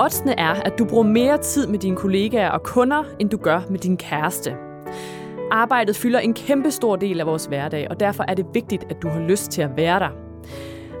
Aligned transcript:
Oddsene 0.00 0.38
er, 0.38 0.54
at 0.54 0.78
du 0.78 0.84
bruger 0.84 1.04
mere 1.04 1.38
tid 1.38 1.66
med 1.66 1.78
dine 1.78 1.96
kollegaer 1.96 2.50
og 2.50 2.62
kunder, 2.62 3.04
end 3.18 3.30
du 3.30 3.36
gør 3.36 3.60
med 3.70 3.78
din 3.78 3.96
kæreste. 3.96 4.54
Arbejdet 5.50 5.96
fylder 5.96 6.18
en 6.18 6.34
kæmpe 6.34 6.70
stor 6.70 6.96
del 6.96 7.20
af 7.20 7.26
vores 7.26 7.46
hverdag, 7.46 7.86
og 7.90 8.00
derfor 8.00 8.24
er 8.28 8.34
det 8.34 8.46
vigtigt, 8.54 8.84
at 8.90 9.02
du 9.02 9.08
har 9.08 9.20
lyst 9.20 9.50
til 9.50 9.62
at 9.62 9.76
være 9.76 9.98
der. 9.98 10.08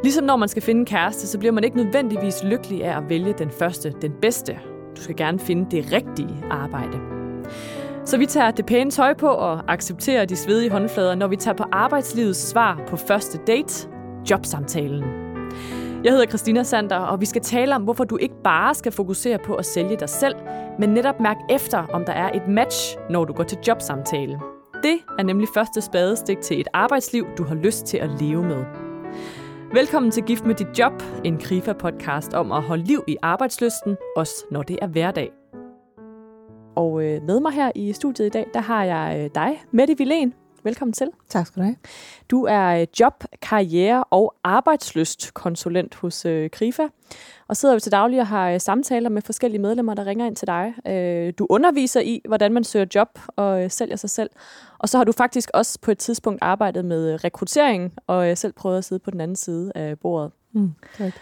Ligesom 0.02 0.24
når 0.24 0.36
man 0.36 0.48
skal 0.48 0.62
finde 0.62 0.78
en 0.78 0.86
kæreste, 0.86 1.26
så 1.26 1.38
bliver 1.38 1.52
man 1.52 1.64
ikke 1.64 1.76
nødvendigvis 1.76 2.44
lykkelig 2.44 2.84
af 2.84 2.96
at 2.96 3.08
vælge 3.08 3.34
den 3.38 3.50
første, 3.50 3.94
den 4.02 4.12
bedste. 4.22 4.58
Du 4.96 5.02
skal 5.02 5.16
gerne 5.16 5.38
finde 5.38 5.76
det 5.76 5.92
rigtige 5.92 6.44
arbejde. 6.50 6.98
Så 8.04 8.18
vi 8.18 8.26
tager 8.26 8.50
det 8.50 8.66
pæne 8.66 8.90
tøj 8.90 9.14
på 9.14 9.28
og 9.28 9.72
accepterer 9.72 10.24
de 10.24 10.36
svedige 10.36 10.70
håndflader, 10.70 11.14
når 11.14 11.26
vi 11.26 11.36
tager 11.36 11.56
på 11.56 11.64
arbejdslivets 11.72 12.48
svar 12.48 12.80
på 12.88 12.96
første 12.96 13.38
date, 13.46 13.88
jobsamtalen. 14.30 15.19
Jeg 16.04 16.12
hedder 16.12 16.26
Christina 16.26 16.62
Sander, 16.62 16.96
og 16.96 17.20
vi 17.20 17.26
skal 17.26 17.42
tale 17.42 17.74
om, 17.74 17.82
hvorfor 17.82 18.04
du 18.04 18.16
ikke 18.16 18.34
bare 18.44 18.74
skal 18.74 18.92
fokusere 18.92 19.38
på 19.38 19.54
at 19.54 19.66
sælge 19.66 19.96
dig 19.96 20.08
selv, 20.08 20.34
men 20.78 20.88
netop 20.88 21.20
mærke 21.20 21.40
efter, 21.50 21.78
om 21.78 22.04
der 22.04 22.12
er 22.12 22.30
et 22.32 22.48
match, 22.48 22.96
når 23.10 23.24
du 23.24 23.32
går 23.32 23.44
til 23.44 23.58
jobsamtale. 23.66 24.40
Det 24.82 24.98
er 25.18 25.22
nemlig 25.22 25.48
første 25.54 25.80
spadestik 25.80 26.40
til 26.40 26.60
et 26.60 26.68
arbejdsliv, 26.72 27.26
du 27.38 27.44
har 27.44 27.54
lyst 27.54 27.86
til 27.86 27.96
at 27.96 28.10
leve 28.20 28.42
med. 28.42 28.64
Velkommen 29.72 30.10
til 30.10 30.22
Gift 30.22 30.44
med 30.44 30.54
dit 30.54 30.78
job, 30.78 31.02
en 31.24 31.36
KRIFA-podcast 31.36 32.34
om 32.34 32.52
at 32.52 32.62
holde 32.62 32.84
liv 32.84 33.04
i 33.08 33.16
arbejdsløsten, 33.22 33.96
også 34.16 34.34
når 34.50 34.62
det 34.62 34.78
er 34.82 34.86
hverdag. 34.86 35.30
Og 36.76 37.04
øh, 37.04 37.22
med 37.22 37.40
mig 37.40 37.52
her 37.52 37.72
i 37.74 37.92
studiet 37.92 38.26
i 38.26 38.30
dag, 38.30 38.46
der 38.54 38.60
har 38.60 38.84
jeg 38.84 39.20
øh, 39.24 39.30
dig, 39.34 39.62
Mette 39.72 39.96
Vilén. 40.00 40.39
Velkommen 40.62 40.92
til. 40.92 41.08
Tak 41.28 41.46
skal 41.46 41.60
du 41.60 41.64
have. 41.64 41.76
Du 42.30 42.44
er 42.44 42.80
øh, 42.80 42.86
job, 43.00 43.24
karriere 43.42 44.04
og 44.04 44.34
arbejdsløst 44.44 45.34
konsulent 45.34 45.94
hos 45.94 46.24
øh, 46.24 46.50
KRIFA, 46.50 46.82
og 47.48 47.56
sidder 47.56 47.74
jo 47.74 47.78
til 47.80 47.92
daglig 47.92 48.20
og 48.20 48.26
har 48.26 48.50
øh, 48.50 48.60
samtaler 48.60 49.08
med 49.08 49.22
forskellige 49.22 49.60
medlemmer, 49.62 49.94
der 49.94 50.06
ringer 50.06 50.26
ind 50.26 50.36
til 50.36 50.46
dig. 50.46 50.74
Øh, 50.86 51.32
du 51.38 51.46
underviser 51.50 52.00
i, 52.00 52.22
hvordan 52.28 52.52
man 52.52 52.64
søger 52.64 52.86
job 52.94 53.08
og 53.36 53.64
øh, 53.64 53.70
sælger 53.70 53.96
sig 53.96 54.10
selv. 54.10 54.30
Og 54.78 54.88
så 54.88 54.96
har 54.96 55.04
du 55.04 55.12
faktisk 55.12 55.50
også 55.54 55.78
på 55.82 55.90
et 55.90 55.98
tidspunkt 55.98 56.38
arbejdet 56.42 56.84
med 56.84 57.12
øh, 57.12 57.14
rekruttering, 57.14 57.92
og 58.06 58.30
øh, 58.30 58.36
selv 58.36 58.52
prøvet 58.52 58.78
at 58.78 58.84
sidde 58.84 59.00
på 59.00 59.10
den 59.10 59.20
anden 59.20 59.36
side 59.36 59.72
af 59.74 59.98
bordet. 59.98 60.32
Mm, 60.52 60.72
tak. 60.98 61.12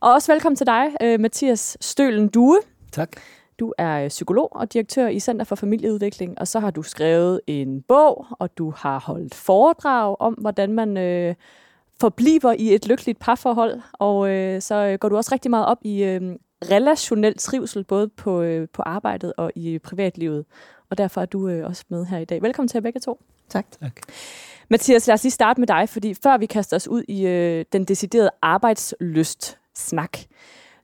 Og 0.00 0.12
også 0.12 0.32
velkommen 0.32 0.56
til 0.56 0.66
dig, 0.66 0.84
øh, 1.02 1.20
Mathias 1.20 1.76
Stølen 1.80 2.28
Due. 2.28 2.58
Tak. 2.92 3.10
Du 3.58 3.72
er 3.78 4.08
psykolog 4.08 4.48
og 4.56 4.72
direktør 4.72 5.08
i 5.08 5.20
Center 5.20 5.44
for 5.44 5.56
Familieudvikling, 5.56 6.38
og 6.38 6.48
så 6.48 6.60
har 6.60 6.70
du 6.70 6.82
skrevet 6.82 7.40
en 7.46 7.82
bog, 7.82 8.26
og 8.30 8.58
du 8.58 8.70
har 8.70 9.00
holdt 9.00 9.34
foredrag 9.34 10.16
om, 10.20 10.34
hvordan 10.34 10.72
man 10.72 10.96
øh, 10.96 11.34
forbliver 12.00 12.52
i 12.58 12.74
et 12.74 12.88
lykkeligt 12.88 13.18
parforhold. 13.18 13.80
Og 13.92 14.30
øh, 14.30 14.62
så 14.62 14.74
øh, 14.74 14.98
går 14.98 15.08
du 15.08 15.16
også 15.16 15.30
rigtig 15.32 15.50
meget 15.50 15.66
op 15.66 15.78
i 15.82 16.04
øh, 16.04 16.36
relationel 16.70 17.38
trivsel, 17.38 17.84
både 17.84 18.08
på, 18.08 18.42
øh, 18.42 18.68
på 18.72 18.82
arbejdet 18.82 19.32
og 19.36 19.52
i 19.54 19.78
privatlivet. 19.78 20.44
Og 20.90 20.98
derfor 20.98 21.20
er 21.20 21.26
du 21.26 21.48
øh, 21.48 21.66
også 21.66 21.84
med 21.88 22.04
her 22.06 22.18
i 22.18 22.24
dag. 22.24 22.42
Velkommen 22.42 22.68
til 22.68 22.76
jer 22.76 22.82
begge 22.82 23.00
to. 23.00 23.20
Tak. 23.48 23.66
tak. 23.80 23.92
Mathias, 24.68 25.06
lad 25.06 25.14
os 25.14 25.22
lige 25.22 25.32
starte 25.32 25.60
med 25.60 25.66
dig, 25.66 25.88
fordi 25.88 26.14
før 26.14 26.38
vi 26.38 26.46
kaster 26.46 26.76
os 26.76 26.88
ud 26.88 27.02
i 27.08 27.26
øh, 27.26 27.64
den 27.72 27.84
deciderede 27.84 28.30
arbejdsløst-snak, 28.42 30.18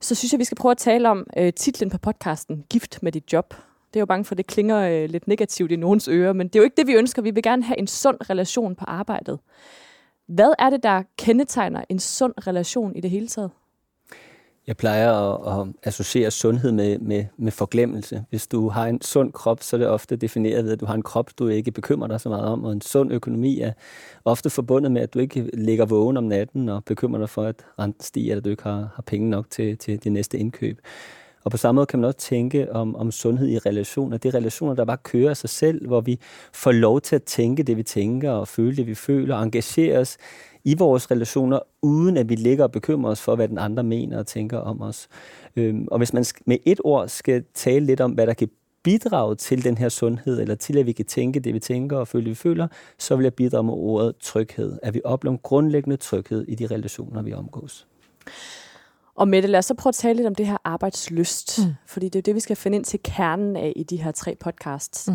så 0.04 0.14
synes 0.14 0.32
jeg, 0.32 0.38
vi 0.38 0.44
skal 0.44 0.56
prøve 0.56 0.70
at 0.70 0.78
tale 0.78 1.10
om 1.10 1.26
øh, 1.36 1.52
titlen 1.52 1.90
på 1.90 1.98
podcasten, 1.98 2.64
Gift 2.70 3.02
med 3.02 3.12
dit 3.12 3.32
job. 3.32 3.54
Det 3.94 3.96
er 3.96 4.00
jo 4.00 4.06
bange 4.06 4.24
for, 4.24 4.32
at 4.32 4.38
det 4.38 4.46
klinger 4.46 4.78
øh, 4.78 5.10
lidt 5.10 5.28
negativt 5.28 5.72
i 5.72 5.76
nogens 5.76 6.08
ører, 6.08 6.32
men 6.32 6.48
det 6.48 6.56
er 6.56 6.60
jo 6.60 6.64
ikke 6.64 6.76
det, 6.76 6.86
vi 6.86 6.92
ønsker. 6.92 7.22
Vi 7.22 7.30
vil 7.30 7.42
gerne 7.42 7.62
have 7.62 7.78
en 7.78 7.86
sund 7.86 8.16
relation 8.30 8.74
på 8.74 8.84
arbejdet. 8.88 9.38
Hvad 10.26 10.54
er 10.58 10.70
det, 10.70 10.82
der 10.82 11.02
kendetegner 11.18 11.84
en 11.88 11.98
sund 11.98 12.34
relation 12.46 12.96
i 12.96 13.00
det 13.00 13.10
hele 13.10 13.28
taget? 13.28 13.50
Jeg 14.66 14.76
plejer 14.76 15.12
at, 15.12 15.60
at 15.60 15.68
associere 15.82 16.30
sundhed 16.30 16.72
med, 16.72 16.98
med, 16.98 17.24
med 17.36 17.52
forglemmelse. 17.52 18.24
Hvis 18.30 18.46
du 18.46 18.68
har 18.68 18.86
en 18.86 19.02
sund 19.02 19.32
krop, 19.32 19.62
så 19.62 19.76
er 19.76 19.78
det 19.78 19.88
ofte 19.88 20.16
defineret 20.16 20.64
ved, 20.64 20.72
at 20.72 20.80
du 20.80 20.86
har 20.86 20.94
en 20.94 21.02
krop, 21.02 21.30
du 21.38 21.48
ikke 21.48 21.70
bekymrer 21.70 22.08
dig 22.08 22.20
så 22.20 22.28
meget 22.28 22.44
om, 22.44 22.64
og 22.64 22.72
en 22.72 22.80
sund 22.80 23.12
økonomi 23.12 23.60
er 23.60 23.72
ofte 24.24 24.50
forbundet 24.50 24.92
med, 24.92 25.02
at 25.02 25.14
du 25.14 25.18
ikke 25.18 25.50
ligger 25.54 25.86
vågen 25.86 26.16
om 26.16 26.24
natten 26.24 26.68
og 26.68 26.84
bekymrer 26.84 27.18
dig 27.18 27.28
for, 27.28 27.42
at 27.42 27.64
renten 27.78 28.02
stiger, 28.02 28.32
eller 28.32 28.42
du 28.42 28.50
ikke 28.50 28.62
har, 28.62 28.92
har 28.94 29.02
penge 29.06 29.30
nok 29.30 29.50
til, 29.50 29.78
til 29.78 30.04
det 30.04 30.12
næste 30.12 30.38
indkøb. 30.38 30.80
Og 31.44 31.50
på 31.50 31.56
samme 31.56 31.76
måde 31.76 31.86
kan 31.86 31.98
man 31.98 32.06
også 32.06 32.18
tænke 32.18 32.72
om, 32.72 32.96
om 32.96 33.10
sundhed 33.10 33.48
i 33.48 33.58
relationer. 33.58 34.16
Det 34.16 34.34
er 34.34 34.38
relationer, 34.38 34.74
der 34.74 34.84
bare 34.84 34.96
kører 34.96 35.30
af 35.30 35.36
sig 35.36 35.50
selv, 35.50 35.86
hvor 35.86 36.00
vi 36.00 36.18
får 36.52 36.72
lov 36.72 37.00
til 37.00 37.16
at 37.16 37.22
tænke 37.22 37.62
det, 37.62 37.76
vi 37.76 37.82
tænker, 37.82 38.30
og 38.30 38.48
føle 38.48 38.76
det, 38.76 38.86
vi 38.86 38.94
føler, 38.94 39.36
og 39.36 39.42
engagere 39.42 39.98
os 39.98 40.16
i 40.64 40.74
vores 40.78 41.10
relationer, 41.10 41.58
uden 41.82 42.16
at 42.16 42.28
vi 42.28 42.34
ligger 42.34 42.64
og 42.64 42.72
bekymrer 42.72 43.10
os 43.10 43.20
for, 43.20 43.36
hvad 43.36 43.48
den 43.48 43.58
andre 43.58 43.82
mener 43.82 44.18
og 44.18 44.26
tænker 44.26 44.58
om 44.58 44.82
os. 44.82 45.08
Øhm, 45.56 45.88
og 45.90 45.98
hvis 45.98 46.12
man 46.12 46.24
med 46.46 46.58
et 46.64 46.80
ord 46.84 47.08
skal 47.08 47.44
tale 47.54 47.86
lidt 47.86 48.00
om, 48.00 48.12
hvad 48.12 48.26
der 48.26 48.34
kan 48.34 48.48
bidrage 48.82 49.34
til 49.34 49.64
den 49.64 49.78
her 49.78 49.88
sundhed, 49.88 50.40
eller 50.40 50.54
til 50.54 50.78
at 50.78 50.86
vi 50.86 50.92
kan 50.92 51.04
tænke 51.04 51.40
det, 51.40 51.54
vi 51.54 51.60
tænker 51.60 51.96
og 51.96 52.08
føle 52.08 52.24
det, 52.24 52.30
vi 52.30 52.34
føler, 52.34 52.68
så 52.98 53.16
vil 53.16 53.22
jeg 53.22 53.34
bidrage 53.34 53.64
med 53.64 53.74
ordet 53.74 54.16
tryghed. 54.20 54.78
At 54.82 54.94
vi 54.94 55.00
oplever 55.04 55.36
grundlæggende 55.36 55.96
tryghed 55.96 56.44
i 56.48 56.54
de 56.54 56.66
relationer, 56.66 57.22
vi 57.22 57.32
omgås. 57.32 57.86
Og 59.14 59.28
Mette, 59.28 59.48
lad 59.48 59.58
os 59.58 59.64
så 59.64 59.74
prøve 59.74 59.90
at 59.90 59.94
tale 59.94 60.16
lidt 60.16 60.26
om 60.26 60.34
det 60.34 60.46
her 60.46 60.56
arbejdslyst, 60.64 61.58
mm. 61.58 61.74
fordi 61.86 62.08
det 62.08 62.18
er 62.18 62.22
det, 62.22 62.34
vi 62.34 62.40
skal 62.40 62.56
finde 62.56 62.76
ind 62.76 62.84
til 62.84 63.00
kernen 63.04 63.56
af 63.56 63.72
i 63.76 63.82
de 63.82 63.96
her 63.96 64.12
tre 64.12 64.36
podcasts. 64.40 65.08
Mm. 65.08 65.14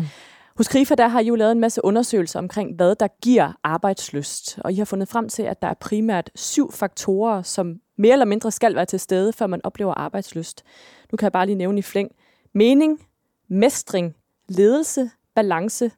Hos 0.60 0.68
Krifa 0.68 0.94
der 0.94 1.08
har 1.08 1.20
I 1.20 1.26
jo 1.26 1.34
lavet 1.34 1.52
en 1.52 1.60
masse 1.60 1.84
undersøgelser 1.84 2.38
omkring, 2.38 2.74
hvad 2.76 2.94
der 2.94 3.08
giver 3.22 3.52
arbejdslyst. 3.62 4.58
Og 4.58 4.72
I 4.72 4.76
har 4.76 4.84
fundet 4.84 5.08
frem 5.08 5.28
til, 5.28 5.42
at 5.42 5.62
der 5.62 5.68
er 5.68 5.74
primært 5.74 6.30
syv 6.34 6.72
faktorer, 6.72 7.42
som 7.42 7.80
mere 7.98 8.12
eller 8.12 8.24
mindre 8.24 8.50
skal 8.50 8.74
være 8.74 8.84
til 8.84 9.00
stede, 9.00 9.32
før 9.32 9.46
man 9.46 9.60
oplever 9.64 9.94
arbejdslyst. 9.94 10.64
Nu 11.12 11.16
kan 11.16 11.24
jeg 11.24 11.32
bare 11.32 11.46
lige 11.46 11.56
nævne 11.56 11.78
i 11.78 11.82
flæng. 11.82 12.10
Mening, 12.52 13.06
mestring, 13.48 14.16
ledelse, 14.48 15.10
balance, 15.34 15.90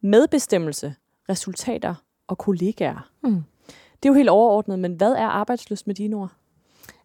medbestemmelse, 0.00 0.94
resultater 1.28 1.94
og 2.26 2.38
kollegaer. 2.38 3.10
Mm. 3.22 3.42
Det 4.02 4.08
er 4.08 4.12
jo 4.12 4.14
helt 4.14 4.28
overordnet, 4.28 4.78
men 4.78 4.92
hvad 4.92 5.12
er 5.12 5.26
arbejdslyst 5.26 5.86
med 5.86 5.94
dine 5.94 6.16
ord? 6.16 6.32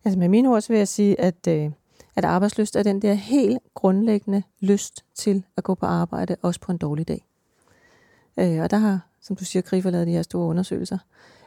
Altså 0.06 0.19
med 0.19 0.28
mine 0.28 0.50
ord, 0.50 0.62
så 0.62 0.68
vil 0.68 0.78
jeg 0.78 0.88
sige, 0.88 1.19
at, 1.19 1.47
øh, 1.47 1.72
at 2.16 2.25
arbejdslyst 2.25 2.75
er 2.75 2.84
den 2.84 3.01
der 3.01 3.13
helt 3.13 3.59
grundlæggende 3.74 4.44
lyst 4.59 5.06
til 5.16 5.44
at 5.57 5.63
gå 5.63 5.75
på 5.75 5.85
arbejde, 5.85 6.35
også 6.41 6.59
på 6.59 6.72
en 6.72 6.78
dårlig 6.78 7.07
dag. 7.07 7.25
Øh, 8.40 8.62
og 8.62 8.72
der 8.72 8.78
har, 8.78 9.00
som 9.22 9.35
du 9.35 9.46
siger, 9.46 9.63
Grifer 9.63 9.90
lavet 9.90 10.07
de 10.07 10.12
her 10.12 10.22
store 10.22 10.47
undersøgelser. 10.47 10.97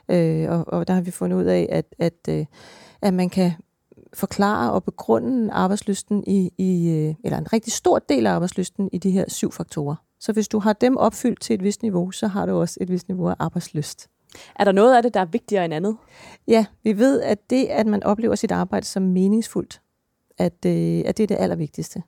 Øh, 0.08 0.50
og, 0.50 0.64
og 0.68 0.88
der 0.88 0.94
har 0.94 1.00
vi 1.00 1.10
fundet 1.10 1.36
ud 1.36 1.44
af, 1.44 1.68
at, 1.70 1.94
at, 1.98 2.28
øh, 2.28 2.46
at 3.02 3.14
man 3.14 3.30
kan 3.30 3.52
forklare 4.14 4.72
og 4.72 4.84
begrunde 4.84 5.52
arbejdslysten 5.52 6.24
i, 6.26 6.50
i, 6.58 6.90
øh, 6.90 7.14
eller 7.24 7.38
en 7.38 7.52
rigtig 7.52 7.72
stor 7.72 7.98
del 7.98 8.26
af 8.26 8.32
arbejdslysten 8.32 8.88
i 8.92 8.98
de 8.98 9.10
her 9.10 9.24
syv 9.28 9.52
faktorer. 9.52 9.96
Så 10.18 10.32
hvis 10.32 10.48
du 10.48 10.58
har 10.58 10.72
dem 10.72 10.96
opfyldt 10.96 11.40
til 11.40 11.54
et 11.54 11.62
vist 11.62 11.82
niveau, 11.82 12.10
så 12.10 12.26
har 12.26 12.46
du 12.46 12.60
også 12.60 12.78
et 12.80 12.90
vist 12.90 13.08
niveau 13.08 13.28
af 13.28 13.34
arbejdslyst. 13.38 14.08
Er 14.56 14.64
der 14.64 14.72
noget 14.72 14.96
af 14.96 15.02
det, 15.02 15.14
der 15.14 15.20
er 15.20 15.24
vigtigere 15.24 15.64
end 15.64 15.74
andet? 15.74 15.96
Ja, 16.48 16.66
vi 16.82 16.98
ved, 16.98 17.20
at 17.22 17.50
det, 17.50 17.64
at 17.64 17.86
man 17.86 18.02
oplever 18.02 18.34
sit 18.34 18.52
arbejde 18.52 18.86
som 18.86 19.02
meningsfuldt, 19.02 19.80
at, 20.38 20.66
øh, 20.66 21.02
at 21.06 21.16
det 21.16 21.22
er 21.22 21.26
det 21.26 21.36
allervigtigste. 21.38 22.02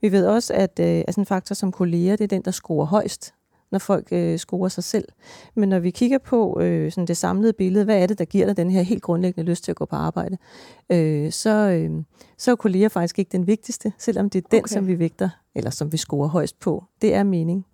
Vi 0.00 0.12
ved 0.12 0.26
også, 0.26 0.54
at, 0.54 0.80
øh, 0.80 1.04
at 1.08 1.16
en 1.16 1.26
faktor 1.26 1.54
som 1.54 1.72
kolleger, 1.72 2.16
det 2.16 2.24
er 2.24 2.28
den, 2.28 2.42
der 2.42 2.50
scorer 2.50 2.86
højst, 2.86 3.34
når 3.70 3.78
folk 3.78 4.08
øh, 4.12 4.38
scorer 4.38 4.68
sig 4.68 4.84
selv. 4.84 5.08
Men 5.56 5.68
når 5.68 5.78
vi 5.78 5.90
kigger 5.90 6.18
på 6.18 6.60
øh, 6.60 6.92
sådan 6.92 7.06
det 7.06 7.16
samlede 7.16 7.52
billede, 7.52 7.84
hvad 7.84 8.02
er 8.02 8.06
det, 8.06 8.18
der 8.18 8.24
giver 8.24 8.46
dig 8.46 8.56
den 8.56 8.70
her 8.70 8.82
helt 8.82 9.02
grundlæggende 9.02 9.50
lyst 9.50 9.64
til 9.64 9.72
at 9.72 9.76
gå 9.76 9.84
på 9.84 9.96
arbejde, 9.96 10.38
øh, 10.92 11.32
så, 11.32 11.50
øh, 11.50 11.90
så 12.38 12.50
er 12.50 12.56
kolleger 12.56 12.88
faktisk 12.88 13.18
ikke 13.18 13.32
den 13.32 13.46
vigtigste, 13.46 13.92
selvom 13.98 14.30
det 14.30 14.44
er 14.44 14.48
den, 14.50 14.58
okay. 14.58 14.72
som 14.72 14.86
vi 14.86 14.98
vægter, 14.98 15.28
eller 15.54 15.70
som 15.70 15.92
vi 15.92 15.96
scorer 15.96 16.28
højst 16.28 16.60
på. 16.60 16.84
Det 17.02 17.14
er 17.14 17.22
mening. 17.22 17.66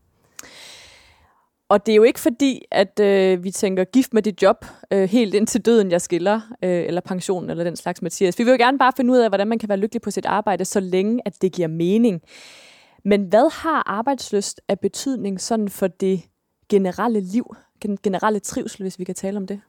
Og 1.68 1.86
det 1.86 1.92
er 1.92 1.96
jo 1.96 2.02
ikke 2.02 2.20
fordi, 2.20 2.62
at 2.70 3.00
øh, 3.00 3.44
vi 3.44 3.50
tænker 3.50 3.84
gift 3.84 4.14
med 4.14 4.22
dit 4.22 4.42
job 4.42 4.64
øh, 4.90 5.08
helt 5.08 5.34
indtil 5.34 5.60
døden, 5.60 5.90
jeg 5.90 6.00
skiller, 6.00 6.40
øh, 6.62 6.86
eller 6.86 7.00
pensionen, 7.00 7.50
eller 7.50 7.64
den 7.64 7.76
slags, 7.76 8.02
Mathias. 8.02 8.38
Vi 8.38 8.44
vil 8.44 8.50
jo 8.50 8.56
gerne 8.56 8.78
bare 8.78 8.92
finde 8.96 9.12
ud 9.12 9.18
af, 9.18 9.30
hvordan 9.30 9.48
man 9.48 9.58
kan 9.58 9.68
være 9.68 9.78
lykkelig 9.78 10.02
på 10.02 10.10
sit 10.10 10.26
arbejde, 10.26 10.64
så 10.64 10.80
længe 10.80 11.20
at 11.24 11.42
det 11.42 11.52
giver 11.52 11.68
mening. 11.68 12.22
Men 13.04 13.22
hvad 13.22 13.52
har 13.52 13.82
arbejdsløst 13.86 14.60
af 14.68 14.80
betydning 14.80 15.40
sådan 15.40 15.68
for 15.68 15.86
det 15.86 16.22
generelle 16.68 17.20
liv, 17.20 17.56
den 17.82 17.98
generelle 18.02 18.40
trivsel, 18.40 18.82
hvis 18.82 18.98
vi 18.98 19.04
kan 19.04 19.14
tale 19.14 19.36
om 19.36 19.46
det? 19.46 19.60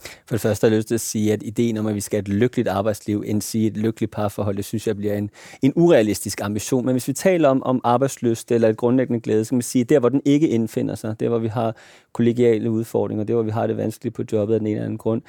For 0.00 0.34
det 0.34 0.40
første 0.40 0.64
har 0.64 0.70
jeg 0.70 0.76
lyst 0.76 0.88
til 0.88 0.94
at 0.94 1.00
sige, 1.00 1.32
at 1.32 1.42
ideen 1.42 1.76
om, 1.76 1.86
at 1.86 1.94
vi 1.94 2.00
skal 2.00 2.16
have 2.16 2.22
et 2.22 2.40
lykkeligt 2.40 2.68
arbejdsliv, 2.68 3.22
end 3.26 3.42
sige 3.42 3.66
et 3.66 3.76
lykkeligt 3.76 4.12
parforhold, 4.12 4.56
det 4.56 4.64
synes 4.64 4.86
jeg 4.86 4.96
bliver 4.96 5.14
en, 5.14 5.30
en 5.62 5.72
urealistisk 5.76 6.40
ambition. 6.40 6.84
Men 6.84 6.94
hvis 6.94 7.08
vi 7.08 7.12
taler 7.12 7.48
om, 7.48 7.62
om 7.62 7.80
arbejdsløst 7.84 8.52
eller 8.52 8.68
et 8.68 8.76
grundlæggende 8.76 9.20
glæde, 9.20 9.44
så 9.44 9.48
kan 9.48 9.56
man 9.56 9.62
sige, 9.62 9.82
at 9.82 9.88
der, 9.88 9.98
hvor 9.98 10.08
den 10.08 10.22
ikke 10.24 10.48
indfinder 10.48 10.94
sig, 10.94 11.20
der, 11.20 11.28
hvor 11.28 11.38
vi 11.38 11.48
har 11.48 11.76
kollegiale 12.12 12.70
udfordringer, 12.70 13.24
der, 13.24 13.34
hvor 13.34 13.42
vi 13.42 13.50
har 13.50 13.66
det 13.66 13.76
vanskeligt 13.76 14.14
på 14.14 14.22
jobbet 14.32 14.54
af 14.54 14.60
den 14.60 14.66
ene 14.66 14.74
eller 14.74 14.84
anden 14.84 14.98
grund, 14.98 15.22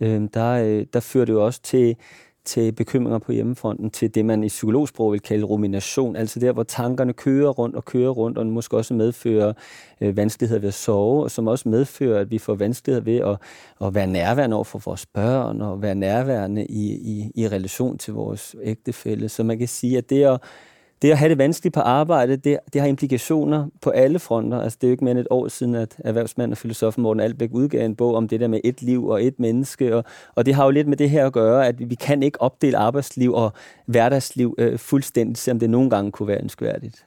øh, 0.00 0.22
der, 0.34 0.50
øh, 0.50 0.86
der 0.92 1.00
fører 1.00 1.24
det 1.24 1.32
jo 1.32 1.44
også 1.44 1.62
til, 1.62 1.96
til 2.44 2.72
bekymringer 2.72 3.18
på 3.18 3.32
hjemmefronten, 3.32 3.90
til 3.90 4.14
det, 4.14 4.24
man 4.24 4.44
i 4.44 4.48
psykologsprog 4.48 5.12
vil 5.12 5.20
kalde 5.20 5.44
rumination, 5.44 6.16
altså 6.16 6.40
der, 6.40 6.52
hvor 6.52 6.62
tankerne 6.62 7.12
kører 7.12 7.50
rundt 7.50 7.76
og 7.76 7.84
kører 7.84 8.10
rundt, 8.10 8.38
og 8.38 8.46
måske 8.46 8.76
også 8.76 8.94
medfører 8.94 9.52
øh, 10.00 10.16
vanskeligheder 10.16 10.60
ved 10.60 10.68
at 10.68 10.74
sove, 10.74 11.22
og 11.22 11.30
som 11.30 11.46
også 11.46 11.68
medfører, 11.68 12.20
at 12.20 12.30
vi 12.30 12.38
får 12.38 12.54
vanskeligheder 12.54 13.04
ved 13.04 13.32
at, 13.32 13.38
at 13.86 13.94
være 13.94 14.06
nærværende 14.06 14.56
over 14.56 14.64
for 14.64 14.78
vores 14.84 15.06
børn, 15.06 15.60
og 15.60 15.82
være 15.82 15.94
nærværende 15.94 16.64
i, 16.66 16.92
i, 16.92 17.30
i 17.34 17.48
relation 17.48 17.98
til 17.98 18.14
vores 18.14 18.56
ægtefælle. 18.62 19.28
Så 19.28 19.42
man 19.42 19.58
kan 19.58 19.68
sige, 19.68 19.98
at 19.98 20.10
det 20.10 20.24
at 20.24 20.40
det 21.02 21.10
at 21.10 21.18
have 21.18 21.28
det 21.28 21.38
vanskeligt 21.38 21.74
på 21.74 21.80
arbejde, 21.80 22.36
det, 22.36 22.58
det 22.72 22.80
har 22.80 22.88
implikationer 22.88 23.66
på 23.80 23.90
alle 23.90 24.18
fronter. 24.18 24.60
Altså, 24.60 24.78
det 24.80 24.86
er 24.86 24.88
jo 24.88 24.92
ikke 24.92 25.04
mere 25.04 25.12
end 25.12 25.20
et 25.20 25.26
år 25.30 25.48
siden, 25.48 25.74
at 25.74 25.96
erhvervsmand 25.98 26.52
og 26.52 26.58
filosofen 26.58 27.02
Morten 27.02 27.20
Albæk 27.20 27.50
udgav 27.52 27.84
en 27.84 27.96
bog 27.96 28.14
om 28.14 28.28
det 28.28 28.40
der 28.40 28.48
med 28.48 28.60
et 28.64 28.82
liv 28.82 29.06
og 29.06 29.24
et 29.24 29.40
menneske. 29.40 29.96
Og, 29.96 30.04
og 30.34 30.46
det 30.46 30.54
har 30.54 30.64
jo 30.64 30.70
lidt 30.70 30.88
med 30.88 30.96
det 30.96 31.10
her 31.10 31.26
at 31.26 31.32
gøre, 31.32 31.66
at 31.66 31.90
vi 31.90 31.94
kan 31.94 32.22
ikke 32.22 32.40
opdele 32.40 32.76
arbejdsliv 32.76 33.34
og 33.34 33.52
hverdagsliv 33.86 34.54
øh, 34.58 34.78
fuldstændigt, 34.78 35.38
selvom 35.38 35.58
det 35.58 35.70
nogle 35.70 35.90
gange 35.90 36.12
kunne 36.12 36.28
være 36.28 36.42
ønskværdigt. 36.42 37.04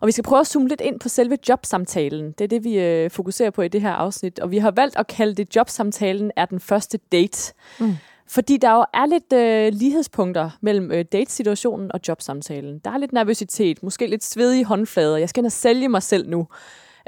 Og 0.00 0.06
vi 0.06 0.12
skal 0.12 0.24
prøve 0.24 0.40
at 0.40 0.46
zoome 0.46 0.68
lidt 0.68 0.80
ind 0.80 1.00
på 1.00 1.08
selve 1.08 1.38
jobsamtalen. 1.48 2.32
Det 2.32 2.40
er 2.40 2.48
det, 2.48 2.64
vi 2.64 2.78
øh, 2.78 3.10
fokuserer 3.10 3.50
på 3.50 3.62
i 3.62 3.68
det 3.68 3.80
her 3.80 3.92
afsnit. 3.92 4.38
Og 4.38 4.50
vi 4.50 4.58
har 4.58 4.70
valgt 4.70 4.96
at 4.96 5.06
kalde 5.06 5.34
det 5.34 5.56
jobsamtalen 5.56 6.30
er 6.36 6.44
den 6.44 6.60
første 6.60 6.98
date. 7.12 7.54
Mm. 7.80 7.94
Fordi 8.28 8.56
der 8.56 8.72
jo 8.74 8.84
er 8.94 9.06
lidt 9.06 9.32
øh, 9.32 9.78
lighedspunkter 9.78 10.50
mellem 10.60 10.92
øh, 10.92 11.04
datesituationen 11.12 11.92
og 11.92 12.00
jobsamtalen. 12.08 12.78
Der 12.78 12.90
er 12.90 12.98
lidt 12.98 13.12
nervøsitet, 13.12 13.82
måske 13.82 14.06
lidt 14.06 14.24
svedige 14.24 14.64
håndflader. 14.64 15.16
Jeg 15.16 15.28
skal 15.28 15.40
ind 15.40 15.46
og 15.46 15.52
sælge 15.52 15.88
mig 15.88 16.02
selv 16.02 16.28
nu. 16.28 16.46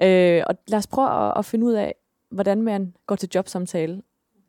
Øh, 0.02 0.42
og 0.46 0.54
lad 0.68 0.78
os 0.78 0.86
prøve 0.86 1.28
at, 1.28 1.32
at 1.38 1.44
finde 1.44 1.66
ud 1.66 1.72
af, 1.72 1.94
hvordan 2.30 2.62
man 2.62 2.94
går 3.06 3.16
til 3.16 3.28
jobsamtale. 3.34 4.02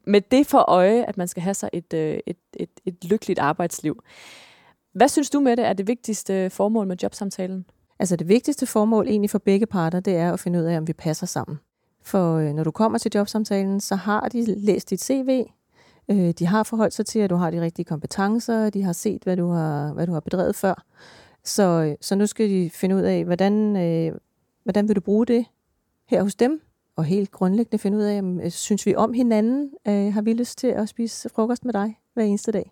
Med 0.07 0.21
det 0.21 0.47
for 0.47 0.69
øje, 0.69 1.05
at 1.05 1.17
man 1.17 1.27
skal 1.27 1.43
have 1.43 1.53
sig 1.53 1.69
et, 1.73 1.93
øh, 1.93 2.19
et, 2.27 2.37
et, 2.53 2.69
et 2.85 3.03
lykkeligt 3.03 3.39
arbejdsliv. 3.39 4.03
Hvad 4.93 5.07
synes 5.07 5.29
du 5.29 5.39
med 5.39 5.57
det 5.57 5.65
er 5.65 5.73
det 5.73 5.87
vigtigste 5.87 6.49
formål 6.49 6.87
med 6.87 6.97
jobsamtalen? 7.03 7.65
Altså 7.99 8.15
det 8.15 8.27
vigtigste 8.27 8.65
formål 8.65 9.07
egentlig 9.07 9.29
for 9.29 9.39
begge 9.39 9.65
parter, 9.65 9.99
det 9.99 10.15
er 10.15 10.33
at 10.33 10.39
finde 10.39 10.59
ud 10.59 10.63
af, 10.63 10.77
om 10.77 10.87
vi 10.87 10.93
passer 10.93 11.25
sammen. 11.25 11.59
For 12.03 12.35
øh, 12.35 12.53
når 12.53 12.63
du 12.63 12.71
kommer 12.71 12.97
til 12.97 13.11
jobsamtalen, 13.15 13.79
så 13.79 13.95
har 13.95 14.29
de 14.29 14.45
læst 14.45 14.89
dit 14.89 15.03
CV, 15.03 15.45
Øh, 16.11 16.31
de 16.39 16.45
har 16.45 16.63
forholdt 16.63 16.93
sig 16.93 17.05
til, 17.05 17.19
at 17.19 17.29
du 17.29 17.35
har 17.35 17.51
de 17.51 17.61
rigtige 17.61 17.85
kompetencer, 17.85 18.69
de 18.69 18.83
har 18.83 18.93
set, 18.93 19.23
hvad 19.23 19.37
du 19.37 19.49
har, 19.49 19.93
hvad 19.93 20.07
du 20.07 20.13
har 20.13 20.19
bedrevet 20.19 20.55
før. 20.55 20.85
Så, 21.43 21.95
så 22.01 22.15
nu 22.15 22.27
skal 22.27 22.49
de 22.49 22.69
finde 22.69 22.95
ud 22.95 23.01
af, 23.01 23.25
hvordan, 23.25 23.75
øh, 23.77 24.17
hvordan 24.63 24.87
vil 24.87 24.95
du 24.95 25.01
bruge 25.01 25.25
det 25.25 25.45
her 26.07 26.23
hos 26.23 26.35
dem? 26.35 26.61
Og 26.95 27.05
helt 27.05 27.31
grundlæggende 27.31 27.77
finde 27.77 27.97
ud 27.97 28.03
af, 28.03 28.19
om, 28.19 28.39
øh, 28.39 28.51
synes 28.51 28.85
vi 28.85 28.95
om 28.95 29.13
hinanden? 29.13 29.71
Øh, 29.87 30.13
har 30.13 30.21
vi 30.21 30.33
lyst 30.33 30.57
til 30.57 30.67
at 30.67 30.89
spise 30.89 31.29
frokost 31.29 31.65
med 31.65 31.73
dig 31.73 31.99
hver 32.13 32.23
eneste 32.23 32.51
dag? 32.51 32.71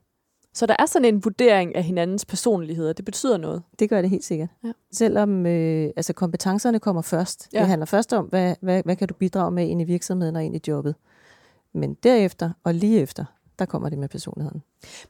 Så 0.54 0.66
der 0.66 0.75
er 0.80 0.86
sådan 0.86 1.06
en 1.06 1.24
vurdering 1.24 1.75
af 1.75 1.83
hinandens 1.83 2.25
personligheder. 2.25 2.94
Det 2.94 3.06
betyder 3.06 3.38
noget. 3.38 3.63
Det 3.80 3.90
gør 3.90 4.01
det 4.01 4.10
helt 4.10 4.24
sikkert. 4.24 4.50
Ja. 4.63 4.72
Selvom 4.92 5.45
øh, 5.45 5.90
altså 5.95 6.13
kompetencerne 6.13 6.80
kommer 6.80 7.01
først. 7.01 7.50
Ja. 7.54 7.60
Det 7.60 7.68
handler 7.68 7.86
først 7.86 8.13
om, 8.13 8.25
hvad, 8.25 8.56
hvad, 8.62 8.83
hvad 8.83 8.95
kan 8.95 9.07
du 9.07 9.13
bidrage 9.13 9.51
med 9.51 9.68
ind 9.68 9.81
i 9.81 9.83
virksomheden 9.83 10.36
og 10.36 10.44
ind 10.44 10.56
i 10.56 10.60
jobbet. 10.68 10.95
Men 11.78 11.94
derefter 11.94 12.52
og 12.64 12.74
lige 12.74 13.00
efter, 13.00 13.26
der 13.60 13.66
kommer 13.66 13.90
det 13.90 13.98
med 13.98 14.10
personligheden. 14.10 14.64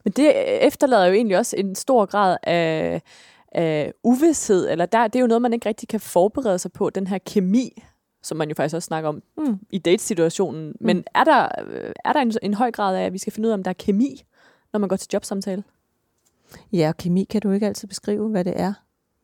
Men 0.04 0.12
det 0.12 0.32
efterlader 0.66 1.06
jo 1.06 1.12
egentlig 1.12 1.38
også 1.38 1.56
en 1.56 1.74
stor 1.74 2.06
grad 2.06 2.36
af, 2.42 3.02
af 3.52 3.92
uvidshed, 4.02 4.70
eller 4.70 4.86
der, 4.86 5.08
det 5.08 5.16
er 5.16 5.20
jo 5.20 5.26
noget, 5.26 5.42
man 5.42 5.52
ikke 5.52 5.68
rigtig 5.68 5.88
kan 5.88 6.00
forberede 6.00 6.58
sig 6.58 6.72
på, 6.72 6.90
den 6.90 7.06
her 7.06 7.18
kemi, 7.18 7.82
som 8.22 8.38
man 8.38 8.48
jo 8.48 8.54
faktisk 8.54 8.74
også 8.74 8.86
snakker 8.86 9.08
om 9.08 9.22
mm. 9.36 9.58
i 9.70 9.78
datesituationen. 9.78 10.68
Mm. 10.68 10.86
Men 10.86 11.04
er 11.14 11.24
der, 11.24 11.48
er 12.04 12.12
der 12.12 12.20
en, 12.20 12.32
en 12.42 12.54
høj 12.54 12.70
grad 12.70 12.96
af, 12.96 13.02
at 13.02 13.12
vi 13.12 13.18
skal 13.18 13.32
finde 13.32 13.46
ud 13.46 13.50
af, 13.50 13.54
om 13.54 13.62
der 13.62 13.70
er 13.70 13.74
kemi, 13.78 14.22
når 14.72 14.80
man 14.80 14.88
går 14.88 14.96
til 14.96 15.08
jobsamtale? 15.12 15.64
Ja, 16.72 16.92
kemi 16.98 17.24
kan 17.24 17.40
du 17.40 17.50
ikke 17.50 17.66
altid 17.66 17.88
beskrive, 17.88 18.28
hvad 18.28 18.44
det 18.44 18.60
er. 18.60 18.72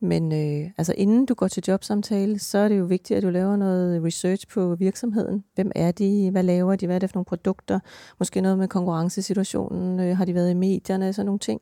Men 0.05 0.31
øh, 0.31 0.71
altså 0.77 0.93
inden 0.97 1.25
du 1.25 1.33
går 1.33 1.47
til 1.47 1.63
jobsamtale, 1.67 2.39
så 2.39 2.57
er 2.57 2.67
det 2.67 2.79
jo 2.79 2.85
vigtigt, 2.85 3.17
at 3.17 3.23
du 3.23 3.29
laver 3.29 3.55
noget 3.55 4.03
research 4.03 4.47
på 4.47 4.75
virksomheden. 4.75 5.43
Hvem 5.55 5.71
er 5.75 5.91
de? 5.91 6.29
Hvad 6.31 6.43
laver 6.43 6.75
de? 6.75 6.85
Hvad 6.85 6.95
er 6.95 6.99
det 6.99 7.09
for 7.09 7.17
nogle 7.17 7.25
produkter? 7.25 7.79
Måske 8.19 8.41
noget 8.41 8.57
med 8.57 8.67
konkurrencesituationen. 8.67 9.99
Øh, 9.99 10.17
har 10.17 10.25
de 10.25 10.33
været 10.35 10.51
i 10.51 10.53
medierne? 10.53 11.13
Sådan 11.13 11.25
nogle 11.25 11.39
ting. 11.39 11.61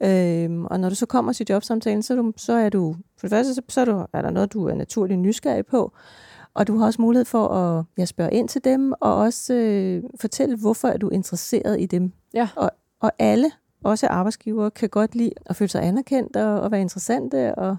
Øh, 0.00 0.60
og 0.64 0.80
når 0.80 0.88
du 0.88 0.94
så 0.94 1.06
kommer 1.06 1.32
til 1.32 1.46
jobsamtalen, 1.50 2.02
så 2.02 2.12
er 2.12 2.16
du, 2.16 2.32
så 2.36 2.52
er 2.52 2.68
du 2.68 2.96
for 3.18 3.26
det 3.26 3.30
første, 3.30 3.54
så, 3.54 3.62
så 3.68 3.80
er, 3.80 3.84
du, 3.84 4.06
er 4.12 4.22
der 4.22 4.30
noget, 4.30 4.52
du 4.52 4.66
er 4.66 4.74
naturligt 4.74 5.20
nysgerrig 5.20 5.66
på. 5.66 5.92
Og 6.54 6.66
du 6.66 6.78
har 6.78 6.86
også 6.86 7.02
mulighed 7.02 7.24
for 7.24 7.48
at 7.48 7.84
ja, 7.98 8.04
spørge 8.04 8.32
ind 8.32 8.48
til 8.48 8.64
dem, 8.64 8.92
og 9.00 9.14
også 9.14 9.54
øh, 9.54 10.02
fortælle, 10.20 10.56
hvorfor 10.56 10.88
er 10.88 10.96
du 10.96 11.08
interesseret 11.08 11.80
i 11.80 11.86
dem. 11.86 12.12
Ja. 12.34 12.48
Og, 12.56 12.70
og 13.00 13.12
alle 13.18 13.50
også 13.84 14.06
arbejdsgivere 14.06 14.70
kan 14.70 14.88
godt 14.88 15.14
lide 15.14 15.32
at 15.46 15.56
føle 15.56 15.68
sig 15.68 15.82
anerkendt 15.82 16.36
og, 16.36 16.60
og 16.60 16.70
være 16.70 16.80
interessante, 16.80 17.54
og, 17.54 17.76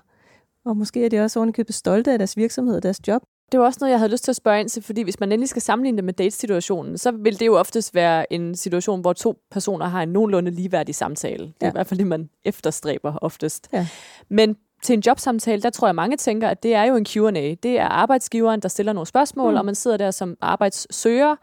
og 0.66 0.78
måske 0.78 1.06
er 1.06 1.10
de 1.10 1.20
også 1.20 1.40
ovenikøbet 1.40 1.76
stolte 1.76 2.12
af 2.12 2.20
deres 2.20 2.38
virksomhed 2.38 2.76
og 2.76 2.84
deres 2.84 3.08
job. 3.08 3.22
Det 3.52 3.60
var 3.60 3.66
også 3.66 3.78
noget, 3.82 3.92
jeg 3.92 4.00
havde 4.00 4.12
lyst 4.12 4.24
til 4.24 4.32
at 4.32 4.36
spørge 4.36 4.60
ind 4.60 4.70
til, 4.70 4.84
fordi 4.84 5.02
hvis 5.02 5.20
man 5.20 5.32
endelig 5.32 5.50
skal 5.50 5.62
sammenligne 5.62 5.96
det 5.96 6.04
med 6.04 6.14
datesituationen, 6.14 6.98
så 6.98 7.12
vil 7.12 7.40
det 7.40 7.46
jo 7.46 7.58
oftest 7.58 7.96
være 7.96 8.34
en 8.34 8.56
situation, 8.56 9.02
hvor 9.02 9.14
to 9.14 9.38
personer 9.52 9.86
har 9.86 10.04
en 10.04 10.10
nogenlunde 10.10 10.52
ligeværdig 10.52 10.96
samtale. 10.96 11.44
Det 11.44 11.54
er 11.62 11.66
ja. 11.66 11.70
i 11.70 11.72
hvert 11.72 11.88
fald 11.88 11.98
det, 11.98 12.08
man 12.08 12.30
efterstræber 12.46 13.18
oftest. 13.22 13.70
Ja. 13.74 13.88
Men 14.30 14.56
til 14.84 14.94
en 14.94 15.04
jobsamtale, 15.06 15.62
der 15.62 15.70
tror 15.70 15.88
jeg, 15.88 15.96
mange 15.96 16.18
tænker, 16.18 16.50
at 16.50 16.64
det 16.64 16.74
er 16.74 16.84
jo 16.84 16.96
en 16.96 17.06
Q&A. 17.06 17.56
Det 17.64 17.80
er 17.80 17.86
arbejdsgiveren, 17.86 18.60
der 18.60 18.68
stiller 18.68 18.94
nogle 18.94 19.08
spørgsmål, 19.08 19.52
mm. 19.52 19.58
og 19.58 19.66
man 19.66 19.76
sidder 19.76 19.98
der 19.98 20.12
som 20.12 20.38
arbejdssøger 20.42 21.36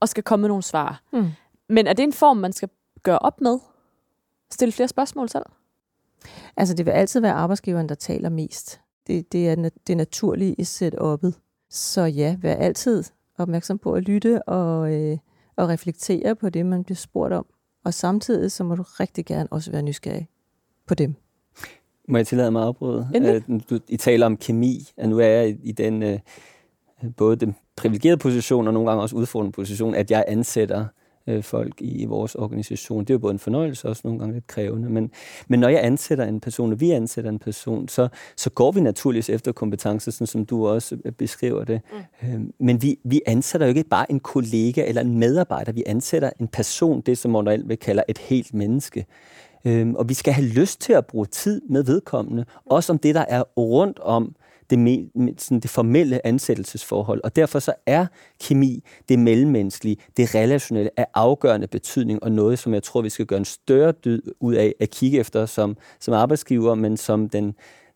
og 0.00 0.08
skal 0.08 0.22
komme 0.22 0.40
med 0.40 0.48
nogle 0.48 0.62
svar. 0.62 1.02
Mm. 1.12 1.28
Men 1.68 1.86
er 1.86 1.92
det 1.92 2.02
en 2.02 2.12
form, 2.12 2.36
man 2.36 2.52
skal 2.52 2.68
gøre 3.02 3.18
op 3.18 3.40
med? 3.40 3.58
Stille 4.52 4.72
flere 4.72 4.88
spørgsmål 4.88 5.28
selv? 5.28 5.44
Altså, 6.56 6.74
det 6.74 6.86
vil 6.86 6.92
altid 6.92 7.20
være 7.20 7.32
arbejdsgiveren, 7.32 7.88
der 7.88 7.94
taler 7.94 8.28
mest. 8.28 8.80
Det, 9.06 9.32
det 9.32 9.48
er 9.48 9.70
det 9.86 9.96
naturlige 9.96 10.54
i 10.54 10.62
setup'et. 10.62 11.32
Så 11.70 12.02
ja, 12.02 12.36
vær 12.40 12.54
altid 12.54 13.04
opmærksom 13.38 13.78
på 13.78 13.92
at 13.92 14.02
lytte 14.02 14.48
og, 14.48 14.94
øh, 14.94 15.18
og 15.56 15.68
reflektere 15.68 16.34
på 16.34 16.48
det, 16.48 16.66
man 16.66 16.84
bliver 16.84 16.96
spurgt 16.96 17.32
om. 17.34 17.46
Og 17.84 17.94
samtidig 17.94 18.52
så 18.52 18.64
må 18.64 18.74
du 18.74 18.82
rigtig 18.82 19.26
gerne 19.26 19.48
også 19.52 19.70
være 19.70 19.82
nysgerrig 19.82 20.28
på 20.86 20.94
dem. 20.94 21.14
Må 22.08 22.16
jeg 22.16 22.26
tillade 22.26 22.50
mig 22.50 22.62
at 22.62 22.66
afbryde? 22.66 23.08
Uh, 23.48 23.60
du, 23.70 23.78
I 23.88 23.96
taler 23.96 24.26
om 24.26 24.36
kemi, 24.36 24.88
og 24.96 25.08
nu 25.08 25.18
er 25.18 25.26
jeg 25.26 25.48
i, 25.48 25.56
i 25.62 25.72
den 25.72 26.02
uh, 26.02 26.18
både 27.16 27.36
den 27.36 27.56
privilegerede 27.76 28.18
position 28.18 28.66
og 28.66 28.74
nogle 28.74 28.88
gange 28.88 29.02
også 29.02 29.16
udfordrende 29.16 29.52
position, 29.52 29.94
at 29.94 30.10
jeg 30.10 30.24
ansætter 30.28 30.86
øh, 31.26 31.42
folk 31.42 31.80
i, 31.80 32.02
i 32.02 32.04
vores 32.04 32.34
organisation. 32.34 33.00
Det 33.00 33.10
er 33.10 33.14
jo 33.14 33.18
både 33.18 33.32
en 33.32 33.38
fornøjelse 33.38 33.86
og 33.86 33.90
også 33.90 34.02
nogle 34.04 34.18
gange 34.18 34.34
lidt 34.34 34.46
krævende. 34.46 34.90
Men, 34.90 35.10
men 35.48 35.60
når 35.60 35.68
jeg 35.68 35.84
ansætter 35.84 36.24
en 36.24 36.40
person, 36.40 36.72
og 36.72 36.80
vi 36.80 36.90
ansætter 36.90 37.30
en 37.30 37.38
person, 37.38 37.88
så, 37.88 38.08
så 38.36 38.50
går 38.50 38.72
vi 38.72 38.80
naturligvis 38.80 39.30
efter 39.30 39.52
kompetencer, 39.52 40.12
sådan 40.12 40.26
som 40.26 40.46
du 40.46 40.66
også 40.66 40.96
øh, 41.04 41.12
beskriver 41.12 41.64
det. 41.64 41.80
Mm. 42.22 42.28
Øh, 42.28 42.40
men 42.58 42.82
vi, 42.82 42.98
vi 43.04 43.20
ansætter 43.26 43.66
jo 43.66 43.68
ikke 43.68 43.88
bare 43.88 44.10
en 44.10 44.20
kollega 44.20 44.84
eller 44.88 45.02
en 45.02 45.18
medarbejder. 45.18 45.72
Vi 45.72 45.82
ansætter 45.86 46.30
en 46.40 46.48
person, 46.48 47.00
det 47.00 47.18
som 47.18 47.30
man 47.30 47.62
vil 47.66 47.78
kalde 47.78 48.02
et 48.08 48.18
helt 48.18 48.54
menneske. 48.54 49.06
Øhm, 49.64 49.94
og 49.94 50.08
vi 50.08 50.14
skal 50.14 50.32
have 50.32 50.46
lyst 50.46 50.80
til 50.80 50.92
at 50.92 51.06
bruge 51.06 51.26
tid 51.26 51.60
med 51.68 51.84
vedkommende, 51.84 52.44
også 52.66 52.92
om 52.92 52.98
det, 52.98 53.14
der 53.14 53.24
er 53.28 53.42
rundt 53.56 53.98
om 53.98 54.34
det, 54.70 55.10
sådan 55.38 55.60
det 55.60 55.70
formelle 55.70 56.26
ansættelsesforhold. 56.26 57.20
Og 57.24 57.36
derfor 57.36 57.58
så 57.58 57.72
er 57.86 58.06
kemi, 58.40 58.84
det 59.08 59.18
mellemmenneskelige, 59.18 59.96
det 60.16 60.34
relationelle, 60.34 60.90
af 60.96 61.06
afgørende 61.14 61.66
betydning, 61.66 62.22
og 62.22 62.32
noget, 62.32 62.58
som 62.58 62.74
jeg 62.74 62.82
tror, 62.82 63.02
vi 63.02 63.08
skal 63.08 63.26
gøre 63.26 63.38
en 63.38 63.44
større 63.44 63.92
dyd 63.92 64.22
ud 64.40 64.54
af 64.54 64.74
at 64.80 64.90
kigge 64.90 65.18
efter 65.18 65.46
som, 65.46 65.76
som 66.00 66.14
arbejdsgiver, 66.14 66.74
men 66.74 66.96
som 66.96 67.28
den, 67.28 67.54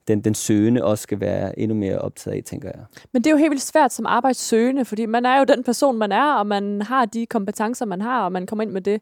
den, 0.08 0.20
den 0.20 0.34
søgende 0.34 0.84
også 0.84 1.02
skal 1.02 1.20
være 1.20 1.58
endnu 1.58 1.76
mere 1.76 1.98
optaget 1.98 2.36
af, 2.36 2.42
tænker 2.44 2.68
jeg. 2.74 2.84
Men 3.12 3.24
det 3.24 3.30
er 3.30 3.34
jo 3.34 3.36
helt 3.36 3.50
vildt 3.50 3.62
svært 3.62 3.92
som 3.92 4.06
arbejdssøgende, 4.06 4.84
fordi 4.84 5.06
man 5.06 5.26
er 5.26 5.38
jo 5.38 5.44
den 5.44 5.64
person, 5.64 5.98
man 5.98 6.12
er, 6.12 6.32
og 6.32 6.46
man 6.46 6.82
har 6.82 7.04
de 7.04 7.26
kompetencer, 7.26 7.86
man 7.86 8.00
har, 8.00 8.24
og 8.24 8.32
man 8.32 8.46
kommer 8.46 8.62
ind 8.62 8.72
med 8.72 8.80
det 8.80 9.00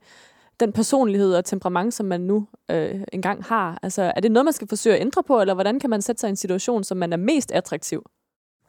den 0.60 0.72
personlighed 0.72 1.34
og 1.34 1.44
temperament, 1.44 1.94
som 1.94 2.06
man 2.06 2.20
nu 2.20 2.46
øh, 2.70 3.00
engang 3.12 3.44
har? 3.44 3.78
Altså, 3.82 4.12
er 4.16 4.20
det 4.20 4.32
noget, 4.32 4.44
man 4.44 4.52
skal 4.52 4.68
forsøge 4.68 4.96
at 4.96 5.00
ændre 5.00 5.22
på, 5.22 5.40
eller 5.40 5.54
hvordan 5.54 5.80
kan 5.80 5.90
man 5.90 6.02
sætte 6.02 6.20
sig 6.20 6.28
i 6.28 6.30
en 6.30 6.36
situation, 6.36 6.84
som 6.84 6.96
man 6.96 7.12
er 7.12 7.16
mest 7.16 7.52
attraktiv? 7.52 8.04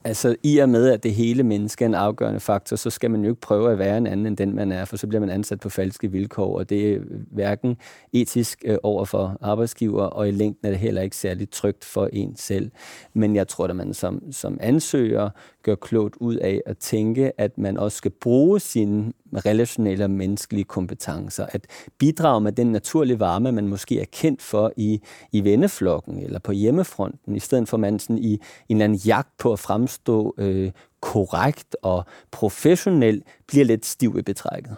Altså, 0.06 0.36
i 0.44 0.58
og 0.58 0.70
med, 0.70 0.90
at 0.90 1.04
det 1.04 1.14
hele 1.14 1.44
menneske 1.44 1.84
er 1.86 1.88
en 1.88 1.94
afgørende 1.94 2.40
faktor, 2.40 2.76
så 2.76 2.90
skal 2.90 3.12
man 3.12 3.24
jo 3.24 3.30
ikke 3.30 3.42
prøve 3.42 3.72
at 3.72 3.80
være 3.80 3.98
en 3.98 4.08
anden 4.08 4.26
end 4.26 4.38
den, 4.38 4.56
man 4.56 4.72
er, 4.72 4.86
for 4.86 4.98
så 4.98 5.08
bliver 5.08 5.20
man 5.20 5.30
ansat 5.30 5.60
på 5.60 5.70
falske 5.70 6.12
vilkår, 6.12 6.58
og 6.58 6.70
det 6.70 6.94
er 6.94 7.00
hverken 7.32 7.78
etisk 8.14 8.64
øh, 8.66 8.78
over 8.84 9.06
for 9.06 9.38
arbejdsgiver, 9.42 10.04
og 10.04 10.28
i 10.28 10.32
længden 10.32 10.68
er 10.68 10.72
det 10.72 10.80
heller 10.80 11.02
ikke 11.02 11.16
særligt 11.16 11.52
trygt 11.52 11.86
for 11.86 12.10
en 12.14 12.36
selv. 12.36 12.72
Men 13.14 13.36
jeg 13.36 13.48
tror, 13.48 13.68
at 13.68 13.76
man 13.76 13.94
som, 13.94 14.32
som 14.32 14.58
ansøger 14.62 15.30
gør 15.64 15.76
klogt 15.76 16.16
ud 16.20 16.36
af 16.36 16.62
at 16.66 16.78
tænke, 16.78 17.42
at 17.42 17.58
man 17.58 17.78
også 17.78 17.98
skal 17.98 18.12
bruge 18.12 18.60
sine 18.60 19.14
relationelle 19.36 20.04
og 20.04 20.12
menneskelige 20.12 20.64
kompetencer, 20.64 21.46
at 21.50 21.68
bidrage 21.98 22.42
med 22.42 22.52
den 22.52 22.72
naturlige 22.72 23.20
varme, 23.20 23.52
man 23.52 23.68
måske 23.68 24.02
er 24.02 24.06
kendt 24.12 24.42
for 24.42 24.74
i, 24.78 25.02
i 25.32 25.44
venneflokken 25.44 26.20
eller 26.20 26.40
på 26.40 26.52
hjemmefronten, 26.52 27.36
i 27.36 27.40
stedet 27.40 27.70
for 27.70 27.78
man 27.78 28.00
sådan 28.00 28.18
i, 28.18 28.34
i 28.34 28.40
en 28.70 28.78
eller 28.78 28.84
anden 28.86 29.00
jagt 29.06 29.38
på 29.38 29.54
at 29.54 29.60
fremstå 29.60 29.95
øh, 30.38 30.72
korrekt 31.02 31.76
og 31.82 32.06
professionel, 32.32 33.24
bliver 33.48 33.66
lidt 33.66 33.86
stiv 33.86 34.16
i 34.20 34.22
betrækket. 34.22 34.76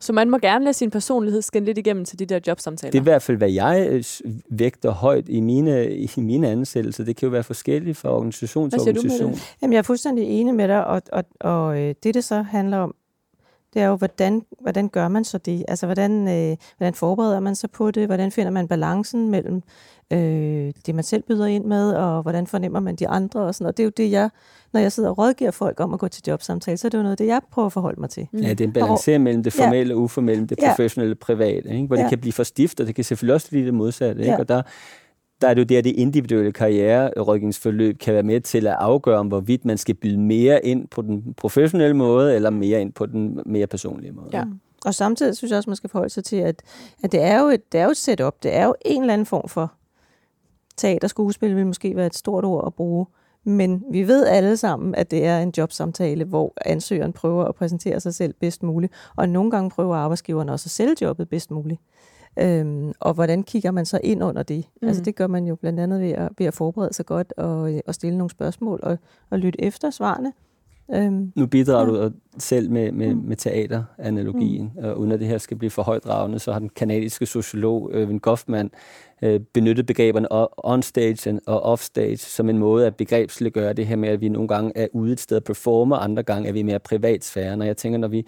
Så 0.00 0.12
man 0.12 0.30
må 0.30 0.38
gerne 0.38 0.64
lade 0.64 0.74
sin 0.74 0.90
personlighed 0.90 1.42
skinne 1.42 1.66
lidt 1.66 1.78
igennem 1.78 2.04
til 2.04 2.18
de 2.18 2.26
der 2.26 2.40
jobsamtaler? 2.46 2.90
Det 2.90 2.98
er 2.98 3.02
i 3.02 3.10
hvert 3.10 3.22
fald, 3.22 3.36
hvad 3.36 3.50
jeg 3.50 3.88
øh, 3.90 4.04
vægter 4.50 4.90
højt 4.90 5.28
i 5.28 5.40
mine, 5.40 5.96
i 5.96 6.10
mine 6.16 6.48
ansættelser. 6.48 7.04
Det 7.04 7.16
kan 7.16 7.26
jo 7.26 7.30
være 7.30 7.42
forskelligt 7.42 7.96
fra 7.96 8.16
organisation 8.16 8.70
til 8.70 8.80
organisation. 8.80 9.34
Jamen, 9.62 9.72
jeg 9.72 9.78
er 9.78 9.82
fuldstændig 9.82 10.24
enig 10.24 10.54
med 10.54 10.68
dig, 10.68 10.86
og, 10.86 11.02
og, 11.12 11.24
og 11.40 11.80
øh, 11.80 11.94
det, 12.02 12.14
det 12.14 12.24
så 12.24 12.42
handler 12.42 12.78
om, 12.78 12.94
det 13.74 13.82
er 13.82 13.86
jo, 13.86 13.96
hvordan, 13.96 14.42
hvordan 14.60 14.88
gør 14.88 15.08
man 15.08 15.24
så 15.24 15.38
det? 15.38 15.64
Altså, 15.68 15.86
hvordan, 15.86 16.28
øh, 16.28 16.56
hvordan 16.76 16.94
forbereder 16.94 17.40
man 17.40 17.54
sig 17.54 17.70
på 17.70 17.90
det? 17.90 18.06
Hvordan 18.06 18.32
finder 18.32 18.50
man 18.50 18.68
balancen 18.68 19.30
mellem 19.30 19.62
øh, 20.12 20.72
det, 20.86 20.94
man 20.94 21.04
selv 21.04 21.22
byder 21.22 21.46
ind 21.46 21.64
med, 21.64 21.92
og 21.92 22.22
hvordan 22.22 22.46
fornemmer 22.46 22.80
man 22.80 22.96
de 22.96 23.08
andre? 23.08 23.40
Og, 23.40 23.54
sådan, 23.54 23.66
og 23.66 23.76
det 23.76 23.82
er 23.82 23.84
jo 23.84 23.92
det, 23.96 24.10
jeg, 24.10 24.30
når 24.72 24.80
jeg 24.80 24.92
sidder 24.92 25.08
og 25.08 25.18
rådgiver 25.18 25.50
folk 25.50 25.80
om 25.80 25.94
at 25.94 26.00
gå 26.00 26.08
til 26.08 26.22
jobsamtale, 26.26 26.76
så 26.76 26.86
er 26.86 26.88
det 26.88 26.98
jo 26.98 27.02
noget 27.02 27.18
det, 27.18 27.26
jeg 27.26 27.40
prøver 27.50 27.66
at 27.66 27.72
forholde 27.72 28.00
mig 28.00 28.10
til. 28.10 28.28
Ja, 28.32 28.50
det 28.50 28.60
er 28.60 28.64
en 28.64 28.72
balancering 28.72 29.22
mellem 29.22 29.42
det 29.42 29.52
formelle 29.52 29.94
og 29.94 30.00
uformelle, 30.00 30.46
det 30.46 30.58
professionelle 30.68 31.14
og 31.14 31.18
private, 31.18 31.68
ikke? 31.68 31.86
hvor 31.86 31.96
ja. 31.96 32.02
det 32.02 32.08
kan 32.08 32.18
blive 32.18 32.32
for 32.32 32.42
stift, 32.42 32.80
og 32.80 32.86
det 32.86 32.94
kan 32.94 33.04
selvfølgelig 33.04 33.34
også 33.34 33.48
blive 33.48 33.66
det 33.66 33.74
modsatte. 33.74 34.22
Ikke? 34.22 34.32
Ja. 34.32 34.38
Og 34.38 34.48
der, 34.48 34.62
der 35.40 35.48
er 35.48 35.54
det 35.54 35.60
jo 35.60 35.64
der, 35.64 35.82
det 35.82 35.92
individuelle 35.92 36.52
karriererådgivningsforløb 36.52 37.98
kan 37.98 38.14
være 38.14 38.22
med 38.22 38.40
til 38.40 38.66
at 38.66 38.76
afgøre, 38.78 39.18
om 39.18 39.26
hvorvidt 39.28 39.64
man 39.64 39.78
skal 39.78 39.94
byde 39.94 40.18
mere 40.18 40.66
ind 40.66 40.88
på 40.88 41.02
den 41.02 41.34
professionelle 41.36 41.96
måde, 41.96 42.34
eller 42.34 42.50
mere 42.50 42.80
ind 42.80 42.92
på 42.92 43.06
den 43.06 43.40
mere 43.46 43.66
personlige 43.66 44.12
måde. 44.12 44.28
Ja. 44.32 44.44
Og 44.84 44.94
samtidig 44.94 45.36
synes 45.36 45.50
jeg 45.50 45.56
også, 45.56 45.70
man 45.70 45.76
skal 45.76 45.90
forholde 45.90 46.12
sig 46.12 46.24
til, 46.24 46.36
at, 46.36 46.62
at 47.02 47.12
det, 47.12 47.22
er 47.22 47.40
jo 47.40 47.46
et, 47.46 47.72
det 47.72 47.80
er 47.80 47.84
jo 47.84 47.90
et 47.90 47.96
setup. 47.96 48.42
Det 48.42 48.56
er 48.56 48.64
jo 48.64 48.74
en 48.84 49.00
eller 49.00 49.12
anden 49.12 49.26
form 49.26 49.48
for 49.48 49.72
teaterskuespil, 50.76 51.56
vil 51.56 51.66
måske 51.66 51.96
være 51.96 52.06
et 52.06 52.14
stort 52.14 52.44
ord 52.44 52.66
at 52.66 52.74
bruge. 52.74 53.06
Men 53.44 53.84
vi 53.90 54.08
ved 54.08 54.26
alle 54.26 54.56
sammen, 54.56 54.94
at 54.94 55.10
det 55.10 55.26
er 55.26 55.38
en 55.38 55.52
jobsamtale, 55.58 56.24
hvor 56.24 56.52
ansøgeren 56.64 57.12
prøver 57.12 57.44
at 57.44 57.54
præsentere 57.54 58.00
sig 58.00 58.14
selv 58.14 58.34
bedst 58.40 58.62
muligt. 58.62 58.92
Og 59.16 59.28
nogle 59.28 59.50
gange 59.50 59.70
prøver 59.70 59.96
arbejdsgiveren 59.96 60.48
også 60.48 60.66
at 60.66 60.70
sælge 60.70 60.96
jobbet 61.02 61.28
bedst 61.28 61.50
muligt. 61.50 61.80
Øhm, 62.38 62.92
og 63.00 63.14
hvordan 63.14 63.42
kigger 63.42 63.70
man 63.70 63.86
så 63.86 64.00
ind 64.04 64.24
under 64.24 64.42
det? 64.42 64.64
Mm. 64.82 64.88
Altså 64.88 65.02
det 65.02 65.16
gør 65.16 65.26
man 65.26 65.46
jo 65.46 65.54
blandt 65.54 65.80
andet 65.80 66.00
ved 66.00 66.10
at, 66.10 66.28
ved 66.38 66.46
at 66.46 66.54
forberede 66.54 66.94
sig 66.94 67.06
godt 67.06 67.32
og, 67.36 67.80
og 67.86 67.94
stille 67.94 68.18
nogle 68.18 68.30
spørgsmål 68.30 68.80
og, 68.82 68.98
og 69.30 69.38
lytte 69.38 69.64
efter 69.64 69.90
svarene. 69.90 70.32
Øhm, 70.94 71.32
nu 71.36 71.46
bidrager 71.46 72.02
ja. 72.02 72.08
du 72.08 72.12
selv 72.38 72.70
med, 72.70 72.92
med, 72.92 73.14
mm. 73.14 73.22
med 73.24 73.36
teateranalogien, 73.36 74.72
mm. 74.76 74.84
og 74.84 74.98
uden 74.98 75.12
at 75.12 75.20
det 75.20 75.28
her 75.28 75.38
skal 75.38 75.56
blive 75.56 75.70
for 75.70 75.82
højdragende, 75.82 76.38
så 76.38 76.52
har 76.52 76.58
den 76.58 76.68
kanadiske 76.68 77.26
sociolog 77.26 77.90
Irving 77.94 78.22
Goffman 78.22 78.70
øh, 79.22 79.40
benyttet 79.40 79.86
begreberne 79.86 80.28
on-stage 80.56 81.40
og 81.46 81.62
off-stage 81.62 82.16
som 82.16 82.48
en 82.48 82.58
måde 82.58 82.86
at 82.86 82.96
begrebsliggøre 82.96 83.72
det 83.72 83.86
her 83.86 83.96
med, 83.96 84.08
at 84.08 84.20
vi 84.20 84.28
nogle 84.28 84.48
gange 84.48 84.72
er 84.74 84.86
ude 84.92 85.12
et 85.12 85.20
sted 85.20 85.36
og 85.36 85.44
performer, 85.44 85.96
andre 85.96 86.22
gange 86.22 86.48
er 86.48 86.52
vi 86.52 86.62
mere 86.62 86.78
privatsfære. 86.78 87.56
Når 87.56 87.64
jeg 87.64 87.76
tænker, 87.76 87.98
når 87.98 88.08
vi, 88.08 88.26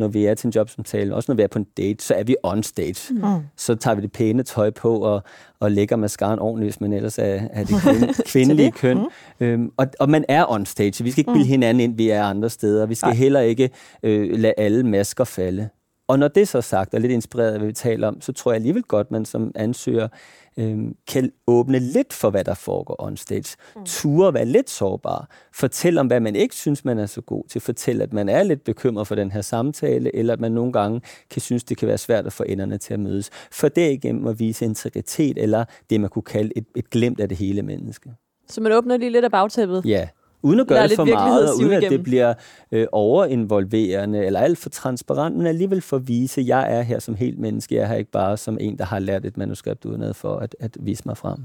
når 0.00 0.08
vi 0.08 0.26
er 0.26 0.34
til 0.34 0.46
en 0.46 0.52
jobsamtale, 0.52 1.14
også 1.14 1.32
når 1.32 1.36
vi 1.36 1.42
er 1.42 1.46
på 1.46 1.58
en 1.58 1.66
date, 1.76 2.04
så 2.04 2.14
er 2.14 2.22
vi 2.22 2.36
on-stage. 2.42 3.14
Mm. 3.14 3.22
Så 3.56 3.74
tager 3.74 3.94
vi 3.94 4.02
det 4.02 4.12
pæne 4.12 4.42
tøj 4.42 4.70
på 4.70 4.98
og, 4.98 5.22
og 5.60 5.70
lægger 5.70 5.96
mascaraen 5.96 6.38
ordentligt, 6.38 6.66
hvis 6.66 6.80
man 6.80 6.92
ellers 6.92 7.18
er, 7.18 7.40
er 7.52 7.64
det 7.64 7.82
kvinde, 7.82 8.14
kvindelige 8.32 8.72
køn. 8.72 8.98
Mm. 8.98 9.46
Øhm, 9.46 9.70
og, 9.76 9.86
og 10.00 10.10
man 10.10 10.24
er 10.28 10.50
on-stage. 10.50 11.04
Vi 11.04 11.10
skal 11.10 11.20
ikke 11.20 11.32
bilde 11.32 11.44
mm. 11.44 11.48
hinanden 11.48 11.80
ind, 11.80 11.96
vi 11.96 12.10
er 12.10 12.24
andre 12.24 12.50
steder. 12.50 12.86
Vi 12.86 12.94
skal 12.94 13.08
Ej. 13.08 13.14
heller 13.14 13.40
ikke 13.40 13.70
øh, 14.02 14.38
lade 14.38 14.54
alle 14.56 14.82
masker 14.82 15.24
falde. 15.24 15.68
Og 16.10 16.18
når 16.18 16.28
det 16.28 16.48
så 16.48 16.58
er 16.58 16.62
sagt, 16.62 16.94
og 16.94 17.00
lidt 17.00 17.12
inspireret 17.12 17.52
af, 17.52 17.58
hvad 17.58 17.66
vi 17.66 17.72
taler 17.72 18.08
om, 18.08 18.20
så 18.20 18.32
tror 18.32 18.52
jeg 18.52 18.56
alligevel 18.56 18.82
godt, 18.82 19.10
man 19.10 19.24
som 19.24 19.52
ansøger 19.54 20.08
øh, 20.56 20.78
kan 21.08 21.32
åbne 21.46 21.78
lidt 21.78 22.12
for, 22.12 22.30
hvad 22.30 22.44
der 22.44 22.54
foregår 22.54 22.96
on 22.98 23.16
stage. 23.16 23.56
Mm. 23.76 23.84
Ture 23.84 24.34
være 24.34 24.44
lidt 24.44 24.70
sårbar. 24.70 25.28
Fortæl 25.54 25.98
om, 25.98 26.06
hvad 26.06 26.20
man 26.20 26.36
ikke 26.36 26.54
synes, 26.54 26.84
man 26.84 26.98
er 26.98 27.06
så 27.06 27.20
god 27.20 27.44
til. 27.48 27.60
Fortæl, 27.60 28.02
at 28.02 28.12
man 28.12 28.28
er 28.28 28.42
lidt 28.42 28.64
bekymret 28.64 29.06
for 29.06 29.14
den 29.14 29.30
her 29.30 29.40
samtale, 29.40 30.16
eller 30.16 30.32
at 30.32 30.40
man 30.40 30.52
nogle 30.52 30.72
gange 30.72 31.00
kan 31.30 31.42
synes, 31.42 31.64
det 31.64 31.76
kan 31.76 31.88
være 31.88 31.98
svært 31.98 32.26
at 32.26 32.32
få 32.32 32.42
enderne 32.42 32.78
til 32.78 32.94
at 32.94 33.00
mødes. 33.00 33.30
For 33.52 33.68
det 33.68 33.92
igennem 33.92 34.26
at 34.26 34.38
vise 34.38 34.64
integritet, 34.64 35.38
eller 35.38 35.64
det, 35.90 36.00
man 36.00 36.10
kunne 36.10 36.22
kalde 36.22 36.52
et, 36.56 36.66
et 36.76 36.90
glemt 36.90 37.20
af 37.20 37.28
det 37.28 37.38
hele 37.38 37.62
menneske. 37.62 38.10
Så 38.48 38.60
man 38.60 38.72
åbner 38.72 38.96
lige 38.96 39.10
lidt 39.10 39.24
af 39.24 39.30
bagtæppet? 39.30 39.82
Ja. 39.84 40.08
Uden 40.42 40.60
at 40.60 40.66
gøre 40.66 40.88
det 40.88 40.96
for 40.96 41.04
meget, 41.04 41.50
og 41.50 41.56
uden 41.56 41.72
at 41.72 41.90
det 41.90 42.02
bliver 42.02 42.34
øh, 42.72 42.86
overinvolverende 42.92 44.26
eller 44.26 44.40
alt 44.40 44.58
for 44.58 44.70
transparent, 44.70 45.36
men 45.36 45.46
alligevel 45.46 45.80
for 45.80 45.96
at 45.96 46.08
vise, 46.08 46.40
at 46.40 46.46
jeg 46.46 46.78
er 46.78 46.82
her 46.82 46.98
som 46.98 47.14
helt 47.14 47.38
menneske. 47.38 47.74
Jeg 47.74 47.82
er 47.82 47.86
her 47.86 47.94
ikke 47.94 48.10
bare 48.10 48.36
som 48.36 48.58
en, 48.60 48.78
der 48.78 48.84
har 48.84 48.98
lært 48.98 49.24
et 49.24 49.36
manuskript 49.36 49.84
udenad 49.84 50.14
for 50.14 50.36
at, 50.36 50.56
at 50.60 50.76
vise 50.80 51.02
mig 51.06 51.16
frem. 51.16 51.38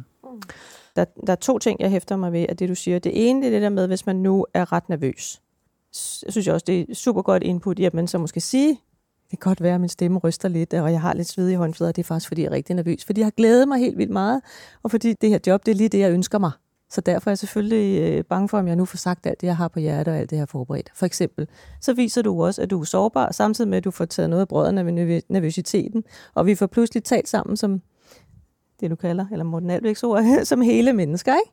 Der, 0.95 1.05
der 1.27 1.31
er 1.31 1.35
to 1.35 1.59
ting, 1.59 1.79
jeg 1.79 1.89
hæfter 1.89 2.15
mig 2.15 2.31
ved 2.31 2.45
af 2.49 2.57
det, 2.57 2.69
du 2.69 2.75
siger. 2.75 2.99
Det 2.99 3.29
ene 3.29 3.41
det 3.41 3.47
er 3.47 3.51
det 3.51 3.61
der 3.61 3.69
med, 3.69 3.87
hvis 3.87 4.05
man 4.05 4.15
nu 4.15 4.45
er 4.53 4.73
ret 4.73 4.89
nervøs. 4.89 5.41
Jeg 6.25 6.31
synes 6.31 6.47
også, 6.47 6.63
det 6.67 6.89
er 6.89 6.95
super 6.95 7.21
godt 7.21 7.43
input 7.43 7.79
i, 7.79 7.85
at 7.85 7.93
man 7.93 8.07
så 8.07 8.17
måske 8.17 8.41
sige, 8.41 8.79
det 9.31 9.39
kan 9.39 9.49
godt 9.49 9.61
være, 9.61 9.75
at 9.75 9.81
min 9.81 9.89
stemme 9.89 10.19
ryster 10.19 10.49
lidt, 10.49 10.73
og 10.73 10.91
jeg 10.91 11.01
har 11.01 11.13
lidt 11.13 11.27
sved 11.27 11.49
i 11.49 11.53
håndflader. 11.53 11.91
Det 11.91 12.01
er 12.01 12.07
faktisk, 12.07 12.27
fordi 12.27 12.41
jeg 12.41 12.47
er 12.47 12.51
rigtig 12.51 12.75
nervøs. 12.75 13.05
Fordi 13.05 13.21
jeg 13.21 13.25
har 13.25 13.31
glædet 13.31 13.67
mig 13.67 13.79
helt 13.79 13.97
vildt 13.97 14.11
meget, 14.11 14.41
og 14.83 14.91
fordi 14.91 15.13
det 15.13 15.29
her 15.29 15.39
job, 15.47 15.65
det 15.65 15.71
er 15.71 15.75
lige 15.75 15.89
det, 15.89 15.99
jeg 15.99 16.11
ønsker 16.11 16.39
mig. 16.39 16.51
Så 16.89 17.01
derfor 17.01 17.30
er 17.30 17.32
jeg 17.32 17.38
selvfølgelig 17.38 18.01
øh, 18.01 18.24
bange 18.24 18.50
for, 18.50 18.60
om 18.60 18.68
jeg 18.68 18.75
nu 18.75 18.86
får 18.86 18.98
sagt 18.98 19.25
alt 19.25 19.42
det, 19.42 19.48
jeg 19.48 19.58
har 19.58 19.68
på 19.68 19.80
hjertet 19.80 20.13
og 20.13 20.20
alt 20.20 20.30
det, 20.30 20.36
jeg 20.36 20.42
har 20.42 20.46
forberedt. 20.46 20.92
For 20.96 21.06
eksempel, 21.06 21.48
så 21.82 21.94
viser 21.94 22.22
du 22.22 22.44
også, 22.44 22.62
at 22.62 22.70
du 22.70 22.82
er 22.82 22.86
sårbar, 22.86 23.32
samtidig 23.32 23.70
med, 23.70 23.77
at 23.77 23.84
du 23.84 23.92
får 23.92 24.06
taget 24.06 24.30
noget 24.30 24.42
af 24.42 24.48
brødrene 24.48 24.84
med 24.84 25.22
nervøsiteten, 25.30 26.04
og 26.34 26.46
vi 26.46 26.56
får 26.56 26.68
pludselig 26.68 27.04
talt 27.04 27.30
sammen 27.30 27.58
som 27.58 27.82
det, 28.80 28.89
du 28.89 28.96
kalder, 28.96 29.25
eller 29.32 29.46
Morten 29.46 29.70
Alvæks 29.70 30.04
ord, 30.04 30.24
som 30.44 30.62
hele 30.62 30.94
mennesker. 30.94 31.34
Ikke? 31.34 31.51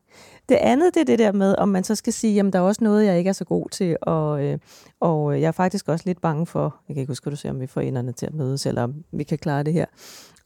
Det 0.49 0.55
andet, 0.55 0.95
det 0.95 1.01
er 1.01 1.05
det 1.05 1.19
der 1.19 1.33
med, 1.33 1.55
om 1.59 1.69
man 1.69 1.85
så 1.85 1.95
skal 1.95 2.13
sige, 2.13 2.35
jamen 2.35 2.53
der 2.53 2.59
er 2.59 2.63
også 2.63 2.85
noget, 2.85 3.07
jeg 3.07 3.19
ikke 3.19 3.29
er 3.29 3.33
så 3.33 3.45
god 3.45 3.69
til, 3.69 3.97
og, 4.03 4.45
øh, 4.45 4.59
og 5.01 5.41
jeg 5.41 5.49
er 5.49 5.53
faktisk 5.53 5.89
også 5.89 6.03
lidt 6.07 6.21
bange 6.21 6.47
for, 6.47 6.77
jeg 6.89 6.95
kan 6.95 7.01
ikke 7.01 7.11
huske, 7.11 7.31
du 7.31 7.37
siger, 7.37 7.53
om 7.53 7.61
vi 7.61 7.67
får 7.67 7.81
enderne 7.81 8.13
til 8.13 8.27
at 8.27 8.35
mødes, 8.35 8.67
eller 8.67 8.83
om 8.83 9.05
vi 9.13 9.25
kan 9.25 9.39
klare 9.39 9.63
det 9.63 9.73
her. 9.73 9.87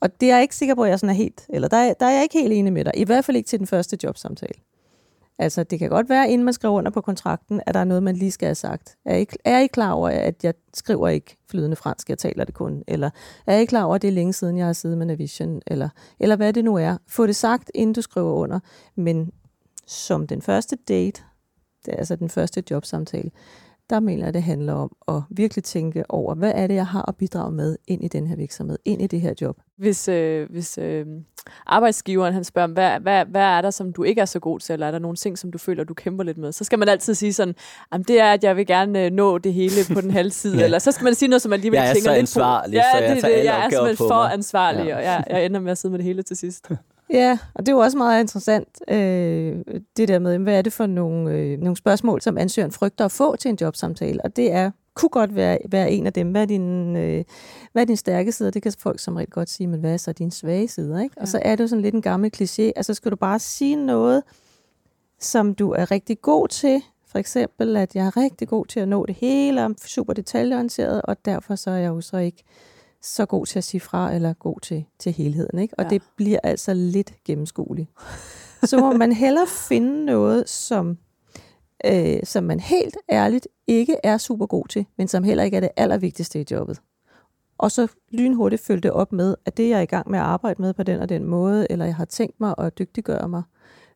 Og 0.01 0.21
det 0.21 0.31
er 0.31 0.35
jeg 0.35 0.43
ikke 0.43 0.57
sikker 0.57 0.75
på, 0.75 0.85
at 0.85 0.91
jeg 0.91 1.01
sådan 1.01 1.11
er 1.11 1.19
helt, 1.19 1.47
eller 1.49 1.69
der 1.69 1.77
er, 1.77 1.93
der 2.01 2.07
er 2.07 2.11
jeg 2.11 2.23
ikke 2.23 2.39
helt 2.39 2.53
enig 2.53 2.73
med 2.73 2.85
dig, 2.85 2.93
i 2.97 3.05
hvert 3.05 3.25
fald 3.25 3.37
ikke 3.37 3.49
til 3.49 3.59
den 3.59 3.67
første 3.67 3.99
jobsamtale. 4.03 4.55
Altså, 5.39 5.65
det 5.65 5.79
kan 5.79 5.91
godt 5.91 6.09
være, 6.09 6.31
inden 6.31 6.45
man 6.45 6.55
skriver 6.55 6.75
under 6.75 6.91
på 6.91 7.01
kontrakten, 7.01 7.61
at 7.67 7.75
der 7.75 7.81
er 7.81 7.85
noget, 7.85 8.03
man 8.03 8.17
lige 8.17 8.31
skal 8.31 8.47
have 8.47 8.55
sagt. 8.55 8.97
Er 9.05 9.17
I, 9.17 9.27
er 9.45 9.59
I 9.59 9.67
klar 9.67 9.93
over, 9.93 10.09
at 10.09 10.45
jeg 10.45 10.55
skriver 10.75 11.09
ikke 11.09 11.37
flydende 11.51 11.77
fransk, 11.77 12.09
jeg 12.09 12.19
taler 12.19 12.45
det 12.45 12.55
kun? 12.55 12.83
Eller 12.89 13.11
er 13.47 13.59
I 13.59 13.65
klar 13.65 13.85
over, 13.85 13.95
at 13.95 14.03
det 14.03 14.09
er 14.09 14.13
længe 14.13 14.33
siden, 14.33 14.59
jeg 14.59 14.67
har 14.67 14.73
siddet 14.73 14.99
med 14.99 15.07
Navision? 15.07 15.63
Eller, 15.67 15.89
eller 16.21 16.37
hvad 16.37 16.53
det 16.53 16.65
nu 16.65 16.77
er. 16.77 16.97
Få 17.09 17.27
det 17.27 17.37
sagt, 17.37 17.71
inden 17.75 17.95
du 17.95 18.03
skriver 18.03 18.33
under. 18.33 18.61
Men 18.95 19.33
som 19.87 20.27
den 20.27 20.43
første 20.43 20.77
date, 20.89 21.23
det 21.87 21.95
er 21.95 21.99
altså 21.99 22.17
den 22.17 22.29
første 22.29 22.63
jobsamtale, 22.71 23.31
der 23.91 24.01
mener 24.01 24.25
jeg, 24.25 24.35
det 24.35 24.43
handler 24.43 24.73
om 24.73 24.97
at 25.09 25.23
virkelig 25.31 25.65
tænke 25.65 26.05
over, 26.09 26.35
hvad 26.35 26.53
er 26.55 26.67
det, 26.67 26.75
jeg 26.75 26.87
har 26.87 27.09
at 27.09 27.17
bidrage 27.17 27.53
med 27.53 27.77
ind 27.87 28.05
i 28.05 28.09
den 28.09 28.27
her 28.27 28.37
virksomhed, 28.37 28.79
ind 28.85 29.03
i 29.03 29.07
det 29.07 29.21
her 29.21 29.35
job. 29.41 29.57
Hvis, 29.79 30.09
øh, 30.09 30.51
hvis 30.51 30.79
øh, 30.79 31.07
arbejdsgiveren 31.67 32.35
han 32.35 32.45
spørger, 32.45 32.69
hvad, 32.69 33.01
hvad, 33.01 33.25
hvad 33.25 33.43
er 33.43 33.61
der, 33.61 33.71
som 33.71 33.93
du 33.93 34.03
ikke 34.03 34.21
er 34.21 34.25
så 34.25 34.39
god 34.39 34.61
til, 34.61 34.73
eller 34.73 34.87
er 34.87 34.91
der 34.91 34.99
nogle 34.99 35.17
ting, 35.17 35.39
som 35.39 35.53
du 35.53 35.59
føler, 35.59 35.85
du 35.85 35.95
kæmper 35.95 36.25
lidt 36.25 36.39
med, 36.39 36.53
så 36.53 36.65
skal 36.65 36.79
man 36.79 36.89
altid 36.89 37.15
sige 37.15 37.33
sådan, 37.33 37.55
det 37.93 38.21
er, 38.21 38.33
at 38.33 38.45
jeg 38.45 38.57
vil 38.57 38.67
gerne 38.67 39.05
øh, 39.05 39.13
nå 39.13 39.39
det 39.39 39.55
hele 39.55 39.95
på 39.95 40.01
den 40.01 40.11
halve 40.11 40.31
side, 40.43 40.59
ja. 40.59 40.65
eller 40.65 40.79
så 40.79 40.93
skal 40.93 41.05
man 41.05 41.15
sige 41.15 41.29
noget, 41.29 41.43
som 41.43 41.53
alligevel 41.53 41.77
jeg 41.77 41.95
tænker 41.95 42.17
lidt 42.17 42.35
på. 42.35 42.41
Jeg 42.41 42.57
er 42.57 42.63
så 42.63 42.69
ansvarlig, 42.69 42.75
ja, 42.75 42.83
så 42.93 42.99
jeg 42.99 43.15
det, 43.15 43.23
tager 43.23 43.37
det, 43.37 43.45
jeg 43.45 43.67
er 43.67 43.71
simpelthen 43.71 43.97
for 43.97 44.15
ansvarlig, 44.15 44.87
ja. 44.87 44.97
og 44.97 45.03
jeg, 45.03 45.25
jeg 45.31 45.47
ender 45.47 45.61
med 45.61 45.73
at 45.73 45.79
sidde 45.79 45.93
med 45.93 45.99
det 45.99 46.05
hele 46.05 46.23
til 46.23 46.37
sidst. 46.37 46.71
Ja, 47.13 47.39
og 47.55 47.67
det 47.67 47.73
er 47.73 47.77
jo 47.77 47.83
også 47.83 47.99
meget 47.99 48.21
interessant, 48.21 48.69
øh, 48.89 49.65
det 49.97 50.09
der 50.09 50.19
med, 50.19 50.39
hvad 50.39 50.59
er 50.59 50.63
det 50.63 50.73
for 50.73 50.87
nogle, 50.87 51.31
øh, 51.31 51.59
nogle 51.59 51.77
spørgsmål, 51.77 52.21
som 52.23 52.39
ansøgeren 52.39 52.73
frygter 52.73 53.05
at 53.05 53.13
få 53.13 53.37
til 53.37 53.49
en 53.49 53.59
jobsamtale, 53.61 54.25
og 54.25 54.37
det 54.37 54.53
er 54.53 54.71
kunne 54.97 55.09
godt 55.09 55.35
være, 55.35 55.59
være 55.71 55.91
en 55.91 56.07
af 56.07 56.13
dem. 56.13 56.31
Hvad 56.31 56.43
er 56.43 56.47
din, 56.47 56.97
øh, 56.97 57.25
hvad 57.73 57.83
er 57.83 57.87
din 57.87 57.97
stærke 57.97 58.33
side? 58.33 58.51
Det 58.51 58.63
kan 58.63 58.73
folk 58.79 59.01
som 59.01 59.17
regel 59.17 59.31
godt 59.31 59.51
sige, 59.51 59.67
men 59.67 59.81
hvad 59.81 59.93
er 59.93 59.97
så 59.97 60.13
din 60.13 60.31
svage 60.31 60.69
side? 60.69 61.03
Ikke? 61.03 61.15
Ja. 61.17 61.23
Og 61.23 61.29
så 61.29 61.41
er 61.43 61.57
det 61.57 61.63
jo 61.63 61.69
sådan 61.69 61.83
lidt 61.83 61.95
en 61.95 62.03
gammel 62.03 62.31
kliché. 62.37 62.73
Altså 62.77 62.95
skal 62.95 63.11
du 63.11 63.17
bare 63.17 63.39
sige 63.39 63.77
noget, 63.77 64.23
som 65.21 65.55
du 65.55 65.71
er 65.71 65.91
rigtig 65.91 66.21
god 66.21 66.49
til. 66.49 66.83
For 67.07 67.19
eksempel, 67.19 67.77
at 67.77 67.95
jeg 67.95 68.07
er 68.07 68.17
rigtig 68.17 68.49
god 68.49 68.67
til 68.67 68.81
at 68.81 68.89
nå 68.89 69.07
det 69.07 69.15
hele, 69.15 69.65
og 69.65 69.75
super 69.87 70.13
detaljeorienteret, 70.13 71.03
og 71.03 71.17
derfor 71.25 71.55
så 71.55 71.71
er 71.71 71.77
jeg 71.77 71.89
jo 71.89 72.01
så 72.01 72.17
ikke 72.17 72.45
så 73.07 73.27
god 73.27 73.47
til 73.47 73.59
at 73.59 73.65
sige 73.65 73.81
fra, 73.81 74.13
eller 74.13 74.33
god 74.33 74.61
til, 74.61 74.85
til 74.99 75.13
helheden. 75.13 75.59
Ikke? 75.59 75.75
Og 75.79 75.85
ja. 75.85 75.91
det 75.91 76.03
bliver 76.17 76.39
altså 76.43 76.75
lidt 76.75 77.13
gennemskueligt. 77.25 77.91
så 78.71 78.79
må 78.79 78.93
man 78.93 79.13
hellere 79.13 79.47
finde 79.47 80.05
noget, 80.05 80.49
som, 80.49 80.99
øh, 81.85 82.19
som 82.25 82.45
man 82.45 82.61
helt 82.61 82.97
ærligt 83.11 83.49
ikke 83.67 83.97
er 84.03 84.19
super 84.19 84.47
god 84.47 84.67
til, 84.69 84.87
men 84.99 85.09
som 85.09 85.25
heller 85.25 85.45
ikke 85.45 85.57
er 85.57 85.61
det 85.61 85.71
allervigtigste 85.77 86.41
i 86.41 86.45
jobbet. 86.51 86.81
Og 87.59 87.71
så 87.71 87.89
lynhurtigt 88.11 88.63
følge 88.63 88.81
det 88.81 88.91
op 88.91 89.13
med, 89.13 89.35
at 89.45 89.57
det 89.57 89.69
jeg 89.69 89.79
er 89.79 89.83
i 89.83 89.87
gang 89.87 90.11
med 90.11 90.19
at 90.19 90.25
arbejde 90.25 90.63
med 90.63 90.75
på 90.75 90.83
den 90.83 91.01
og 91.01 91.09
den 91.09 91.25
måde, 91.25 91.67
eller 91.71 91.85
jeg 91.85 91.95
har 91.95 92.05
tænkt 92.05 92.41
mig 92.41 92.55
at 92.59 92.79
dygtiggøre 92.79 93.29
mig 93.29 93.43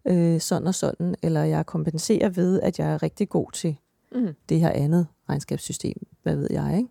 øh, 0.04 0.40
sådan 0.40 0.68
og 0.68 0.74
sådan, 0.74 1.14
eller 1.22 1.44
jeg 1.44 1.66
kompenserer 1.66 2.28
ved, 2.28 2.60
at 2.60 2.78
jeg 2.78 2.92
er 2.92 3.02
rigtig 3.02 3.28
god 3.28 3.52
til 3.52 3.76
mm. 4.14 4.34
det 4.48 4.60
her 4.60 4.70
andet 4.70 5.06
regnskabssystem, 5.28 6.06
hvad 6.22 6.36
ved 6.36 6.48
jeg, 6.50 6.76
ikke? 6.76 6.88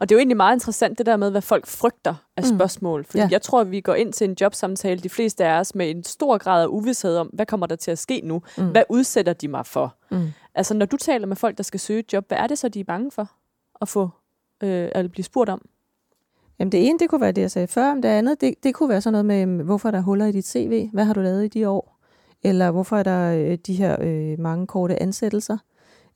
Og 0.00 0.08
det 0.08 0.14
er 0.14 0.16
jo 0.16 0.18
egentlig 0.18 0.36
meget 0.36 0.56
interessant, 0.56 0.98
det 0.98 1.06
der 1.06 1.16
med, 1.16 1.30
hvad 1.30 1.42
folk 1.42 1.66
frygter 1.66 2.14
af 2.36 2.42
mm. 2.42 2.56
spørgsmål. 2.56 3.04
Fordi 3.04 3.18
ja. 3.18 3.28
jeg 3.30 3.42
tror, 3.42 3.60
at 3.60 3.70
vi 3.70 3.80
går 3.80 3.94
ind 3.94 4.12
til 4.12 4.28
en 4.30 4.36
jobsamtale, 4.40 5.00
de 5.00 5.08
fleste 5.08 5.44
af 5.44 5.60
os, 5.60 5.74
med 5.74 5.90
en 5.90 6.04
stor 6.04 6.38
grad 6.38 6.62
af 6.62 6.66
uvidshed 6.66 7.16
om, 7.16 7.26
hvad 7.26 7.46
kommer 7.46 7.66
der 7.66 7.76
til 7.76 7.90
at 7.90 7.98
ske 7.98 8.20
nu? 8.24 8.42
Mm. 8.58 8.70
Hvad 8.70 8.82
udsætter 8.88 9.32
de 9.32 9.48
mig 9.48 9.66
for? 9.66 9.94
Mm. 10.10 10.28
Altså, 10.54 10.74
når 10.74 10.86
du 10.86 10.96
taler 10.96 11.26
med 11.26 11.36
folk, 11.36 11.56
der 11.56 11.62
skal 11.62 11.80
søge 11.80 11.98
et 11.98 12.12
job, 12.12 12.24
hvad 12.28 12.38
er 12.38 12.46
det 12.46 12.58
så, 12.58 12.68
de 12.68 12.80
er 12.80 12.84
bange 12.84 13.10
for 13.10 13.30
at 13.80 13.88
få 13.88 14.10
øh, 14.62 14.88
at 14.92 15.12
blive 15.12 15.24
spurgt 15.24 15.50
om? 15.50 15.68
Jamen 16.58 16.72
det 16.72 16.88
ene, 16.88 16.98
det 16.98 17.10
kunne 17.10 17.20
være 17.20 17.32
det, 17.32 17.42
jeg 17.42 17.50
sagde 17.50 17.68
før, 17.68 17.94
men 17.94 18.02
det 18.02 18.08
andet, 18.08 18.40
det, 18.40 18.54
det 18.62 18.74
kunne 18.74 18.88
være 18.88 19.00
sådan 19.00 19.24
noget 19.24 19.48
med, 19.48 19.64
hvorfor 19.64 19.88
er 19.88 19.90
der 19.92 20.00
huller 20.00 20.26
i 20.26 20.32
dit 20.32 20.48
CV? 20.48 20.88
Hvad 20.92 21.04
har 21.04 21.14
du 21.14 21.20
lavet 21.20 21.44
i 21.44 21.48
de 21.48 21.68
år? 21.68 21.98
Eller 22.42 22.70
hvorfor 22.70 22.96
er 22.96 23.02
der 23.02 23.32
øh, 23.32 23.58
de 23.66 23.74
her 23.74 23.96
øh, 24.00 24.40
mange 24.40 24.66
korte 24.66 25.02
ansættelser? 25.02 25.58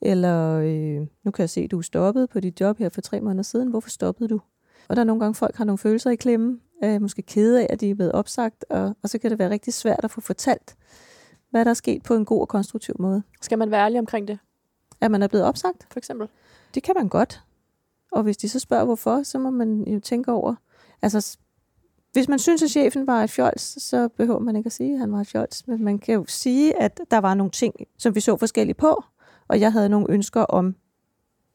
Eller 0.02 0.58
øh, 0.58 1.06
nu 1.24 1.30
kan 1.30 1.42
jeg 1.42 1.50
se, 1.50 1.60
at 1.60 1.70
du 1.70 1.78
er 1.78 1.82
stoppet 1.82 2.30
på 2.30 2.40
dit 2.40 2.60
job 2.60 2.78
her 2.78 2.88
for 2.88 3.00
tre 3.00 3.20
måneder 3.20 3.42
siden. 3.42 3.68
Hvorfor 3.68 3.90
stoppede 3.90 4.28
du? 4.28 4.40
Og 4.88 4.96
der 4.96 5.02
er 5.02 5.06
nogle 5.06 5.20
gange, 5.20 5.34
folk 5.34 5.56
har 5.56 5.64
nogle 5.64 5.78
følelser 5.78 6.10
i 6.10 6.16
klemme, 6.16 6.58
øh, 6.84 7.02
måske 7.02 7.22
kede 7.22 7.60
af, 7.62 7.66
at 7.70 7.80
de 7.80 7.90
er 7.90 7.94
blevet 7.94 8.12
opsagt, 8.12 8.64
og, 8.70 8.96
og 9.02 9.08
så 9.08 9.18
kan 9.18 9.30
det 9.30 9.38
være 9.38 9.50
rigtig 9.50 9.74
svært 9.74 10.00
at 10.04 10.10
få 10.10 10.20
fortalt, 10.20 10.76
hvad 11.50 11.64
der 11.64 11.70
er 11.70 11.74
sket 11.74 12.02
på 12.02 12.14
en 12.14 12.24
god 12.24 12.40
og 12.40 12.48
konstruktiv 12.48 12.94
måde. 12.98 13.22
Skal 13.40 13.58
man 13.58 13.70
være 13.70 13.84
ærlig 13.84 13.98
omkring 13.98 14.28
det, 14.28 14.38
At 15.00 15.10
man 15.10 15.22
er 15.22 15.28
blevet 15.28 15.46
opsagt, 15.46 15.86
for 15.92 15.98
eksempel? 15.98 16.28
det 16.74 16.82
kan 16.82 16.94
man 16.96 17.08
godt. 17.08 17.42
Og 18.12 18.22
hvis 18.22 18.36
de 18.36 18.48
så 18.48 18.58
spørger, 18.58 18.84
hvorfor, 18.84 19.22
så 19.22 19.38
må 19.38 19.50
man 19.50 19.84
jo 19.84 20.00
tænke 20.00 20.32
over, 20.32 20.54
altså 21.02 21.38
hvis 22.12 22.28
man 22.28 22.38
synes, 22.38 22.62
at 22.62 22.70
chefen 22.70 23.06
var 23.06 23.22
et 23.24 23.30
fjols, 23.30 23.82
så 23.82 24.08
behøver 24.08 24.38
man 24.38 24.56
ikke 24.56 24.66
at 24.66 24.72
sige, 24.72 24.92
at 24.92 24.98
han 24.98 25.12
var 25.12 25.20
et 25.20 25.26
fjols. 25.26 25.66
Men 25.66 25.84
man 25.84 25.98
kan 25.98 26.14
jo 26.14 26.24
sige, 26.28 26.80
at 26.82 27.00
der 27.10 27.18
var 27.18 27.34
nogle 27.34 27.50
ting, 27.50 27.74
som 27.98 28.14
vi 28.14 28.20
så 28.20 28.36
forskelligt 28.36 28.78
på, 28.78 29.04
og 29.50 29.60
jeg 29.60 29.72
havde 29.72 29.88
nogle 29.88 30.06
ønsker 30.10 30.40
om 30.40 30.76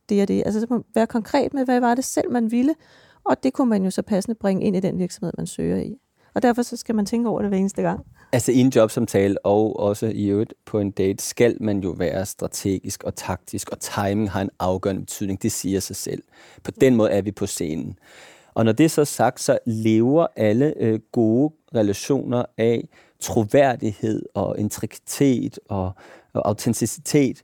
det 0.10 0.22
og 0.22 0.28
det. 0.28 0.44
Altså 0.46 0.60
så 0.60 0.68
må 0.70 0.76
man 0.76 0.84
være 0.96 1.08
konkret 1.08 1.54
med, 1.54 1.66
hvad 1.66 1.80
var 1.80 1.96
det 1.96 2.04
selv, 2.04 2.32
man 2.32 2.52
ville, 2.52 2.76
og 3.24 3.44
det 3.44 3.54
kunne 3.54 3.70
man 3.70 3.84
jo 3.84 3.92
så 3.92 4.02
passende 4.02 4.36
bringe 4.36 4.64
ind 4.64 4.76
i 4.76 4.80
den 4.80 5.00
virksomhed, 5.00 5.34
man 5.38 5.48
søger 5.48 5.78
i. 5.78 5.96
Og 6.34 6.42
derfor 6.42 6.62
så 6.62 6.78
skal 6.78 6.96
man 6.96 7.06
tænke 7.06 7.30
over 7.30 7.42
det 7.42 7.50
hver 7.50 7.58
eneste 7.58 7.82
gang. 7.82 8.06
Altså 8.32 8.52
i 8.52 8.58
en 8.58 8.70
jobsamtale 8.70 9.46
og 9.46 9.80
også 9.80 10.12
i 10.16 10.28
øvrigt 10.28 10.54
på 10.66 10.80
en 10.80 10.92
date, 10.92 11.24
skal 11.24 11.58
man 11.62 11.80
jo 11.80 11.90
være 11.90 12.26
strategisk 12.26 13.04
og 13.04 13.16
taktisk, 13.16 13.70
og 13.70 13.80
timing 13.80 14.32
har 14.32 14.42
en 14.42 14.50
afgørende 14.60 15.02
betydning. 15.02 15.44
Det 15.44 15.52
siger 15.52 15.80
sig 15.80 15.96
selv. 15.96 16.24
På 16.64 16.72
den 16.72 16.96
måde 16.96 17.12
er 17.12 17.22
vi 17.22 17.32
på 17.32 17.46
scenen. 17.46 18.00
Og 18.54 18.66
når 18.66 18.72
det 18.72 18.84
er 18.84 18.90
så 18.90 19.06
sagt, 19.06 19.40
så 19.40 19.60
lever 19.66 20.28
alle 20.36 20.74
øh, 20.78 21.00
gode 21.12 21.54
relationer 21.76 22.46
af 22.58 22.90
troværdighed 23.20 24.24
og 24.34 24.60
integritet 24.60 25.60
og, 25.70 25.92
og 26.34 26.48
autenticitet. 26.48 27.44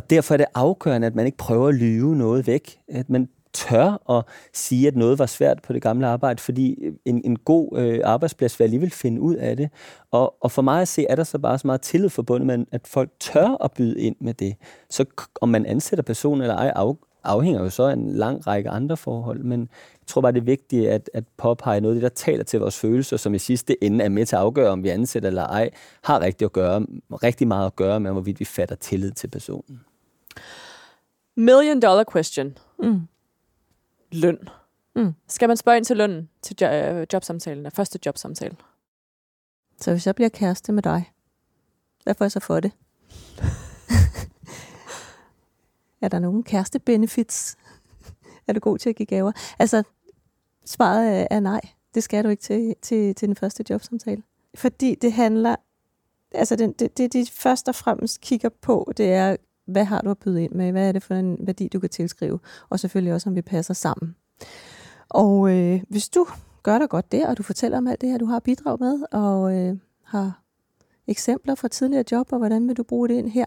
Og 0.00 0.10
derfor 0.10 0.34
er 0.34 0.36
det 0.36 0.46
afgørende, 0.54 1.06
at 1.06 1.14
man 1.14 1.26
ikke 1.26 1.38
prøver 1.38 1.68
at 1.68 1.74
lyve 1.74 2.16
noget 2.16 2.46
væk. 2.46 2.78
At 2.88 3.10
man 3.10 3.28
tør 3.52 4.10
at 4.10 4.24
sige, 4.52 4.88
at 4.88 4.96
noget 4.96 5.18
var 5.18 5.26
svært 5.26 5.62
på 5.62 5.72
det 5.72 5.82
gamle 5.82 6.06
arbejde, 6.06 6.42
fordi 6.42 6.84
øh, 6.84 6.92
en, 7.04 7.22
en 7.24 7.38
god 7.38 7.78
øh, 7.78 8.00
arbejdsplads 8.04 8.58
vil 8.58 8.64
alligevel 8.64 8.90
finde 8.90 9.20
ud 9.20 9.34
af 9.34 9.56
det. 9.56 9.70
Og, 10.10 10.34
og 10.40 10.50
for 10.50 10.62
mig 10.62 10.80
at 10.80 10.88
se, 10.88 11.06
er 11.08 11.16
der 11.16 11.24
så 11.24 11.38
bare 11.38 11.58
så 11.58 11.66
meget 11.66 11.80
tillid 11.80 12.08
forbundet 12.08 12.46
med, 12.46 12.66
at 12.72 12.86
folk 12.86 13.10
tør 13.20 13.64
at 13.64 13.72
byde 13.72 14.00
ind 14.00 14.16
med 14.20 14.34
det. 14.34 14.54
Så 14.90 15.04
om 15.40 15.48
man 15.48 15.66
ansætter 15.66 16.02
personen 16.02 16.42
eller 16.42 16.56
ej, 16.56 16.72
af, 16.76 16.94
afhænger 17.24 17.62
jo 17.62 17.70
så 17.70 17.82
af 17.82 17.92
en 17.92 18.12
lang 18.12 18.46
række 18.46 18.70
andre 18.70 18.96
forhold, 18.96 19.42
men 19.42 19.60
jeg 19.60 20.06
tror 20.06 20.20
bare, 20.20 20.32
det 20.32 20.40
er 20.40 20.44
vigtigt 20.44 20.88
at, 20.88 21.10
at 21.14 21.24
påpege 21.36 21.80
noget 21.80 21.94
af 21.94 22.00
det, 22.00 22.10
der 22.10 22.14
taler 22.14 22.44
til 22.44 22.60
vores 22.60 22.78
følelser, 22.78 23.16
som 23.16 23.34
i 23.34 23.38
sidste 23.38 23.84
ende 23.84 24.04
er 24.04 24.08
med 24.08 24.26
til 24.26 24.36
at 24.36 24.42
afgøre, 24.42 24.70
om 24.70 24.84
vi 24.84 24.88
ansætter 24.88 25.28
eller 25.28 25.46
ej, 25.46 25.70
har 26.02 26.20
rigtig, 26.20 26.44
at 26.44 26.52
gøre, 26.52 26.86
rigtig 27.10 27.48
meget 27.48 27.66
at 27.66 27.76
gøre 27.76 28.00
med, 28.00 28.12
hvorvidt 28.12 28.40
vi 28.40 28.44
fatter 28.44 28.74
tillid 28.74 29.10
til 29.10 29.28
personen. 29.28 29.80
Million 31.36 31.80
dollar 31.80 32.04
question. 32.12 32.58
Mm. 32.78 33.00
Løn. 34.12 34.38
Mm. 34.96 35.12
Skal 35.28 35.48
man 35.48 35.56
spørge 35.56 35.76
ind 35.76 35.84
til 35.84 35.96
lønnen 35.96 36.28
til 36.42 36.56
jo- 36.60 36.66
øh, 36.68 37.06
jobsamtalen, 37.12 37.70
første 37.70 37.98
jobsamtale? 38.06 38.56
Så 39.80 39.90
hvis 39.90 40.06
jeg 40.06 40.14
bliver 40.14 40.28
kæreste 40.28 40.72
med 40.72 40.82
dig, 40.82 41.12
hvad 42.04 42.14
får 42.14 42.24
jeg 42.24 42.32
så 42.32 42.40
for 42.40 42.60
det? 42.60 42.72
er 46.02 46.08
der 46.08 46.18
nogen 46.18 46.42
kæreste 46.42 46.78
benefits? 46.78 47.56
er 48.46 48.52
du 48.52 48.60
god 48.60 48.78
til 48.78 48.90
at 48.90 48.96
give 48.96 49.06
gaver? 49.06 49.32
Altså, 49.58 49.82
svaret 50.66 51.20
er, 51.20 51.26
er 51.30 51.40
nej. 51.40 51.60
Det 51.94 52.02
skal 52.02 52.24
du 52.24 52.28
ikke 52.28 52.42
til, 52.42 52.74
til, 52.82 53.14
til 53.14 53.28
den 53.28 53.36
første 53.36 53.64
jobsamtale. 53.70 54.22
Fordi 54.54 54.94
det 54.94 55.12
handler, 55.12 55.56
altså 56.34 56.56
det, 56.56 56.80
det, 56.80 56.98
det 56.98 57.12
de 57.12 57.26
først 57.32 57.68
og 57.68 57.74
fremmest 57.74 58.20
kigger 58.20 58.48
på, 58.48 58.92
det 58.96 59.12
er, 59.12 59.36
hvad 59.70 59.84
har 59.84 60.00
du 60.00 60.10
at 60.10 60.18
byde 60.18 60.44
ind 60.44 60.52
med? 60.52 60.72
Hvad 60.72 60.88
er 60.88 60.92
det 60.92 61.02
for 61.02 61.14
en 61.14 61.36
værdi, 61.40 61.68
du 61.68 61.80
kan 61.80 61.90
tilskrive? 61.90 62.38
Og 62.68 62.80
selvfølgelig 62.80 63.14
også, 63.14 63.28
om 63.28 63.36
vi 63.36 63.42
passer 63.42 63.74
sammen. 63.74 64.16
Og 65.08 65.56
øh, 65.56 65.82
hvis 65.88 66.08
du 66.08 66.26
gør 66.62 66.78
dig 66.78 66.88
godt 66.88 67.12
der, 67.12 67.28
og 67.28 67.38
du 67.38 67.42
fortæller 67.42 67.78
om 67.78 67.86
alt 67.86 68.00
det 68.00 68.08
her, 68.08 68.18
du 68.18 68.26
har 68.26 68.40
bidrag 68.40 68.76
med, 68.80 69.02
og 69.12 69.56
øh, 69.56 69.76
har 70.02 70.42
eksempler 71.06 71.54
fra 71.54 71.68
tidligere 71.68 72.04
job, 72.12 72.32
og 72.32 72.38
hvordan 72.38 72.68
vil 72.68 72.76
du 72.76 72.82
bruge 72.82 73.08
det 73.08 73.14
ind 73.14 73.28
her, 73.28 73.46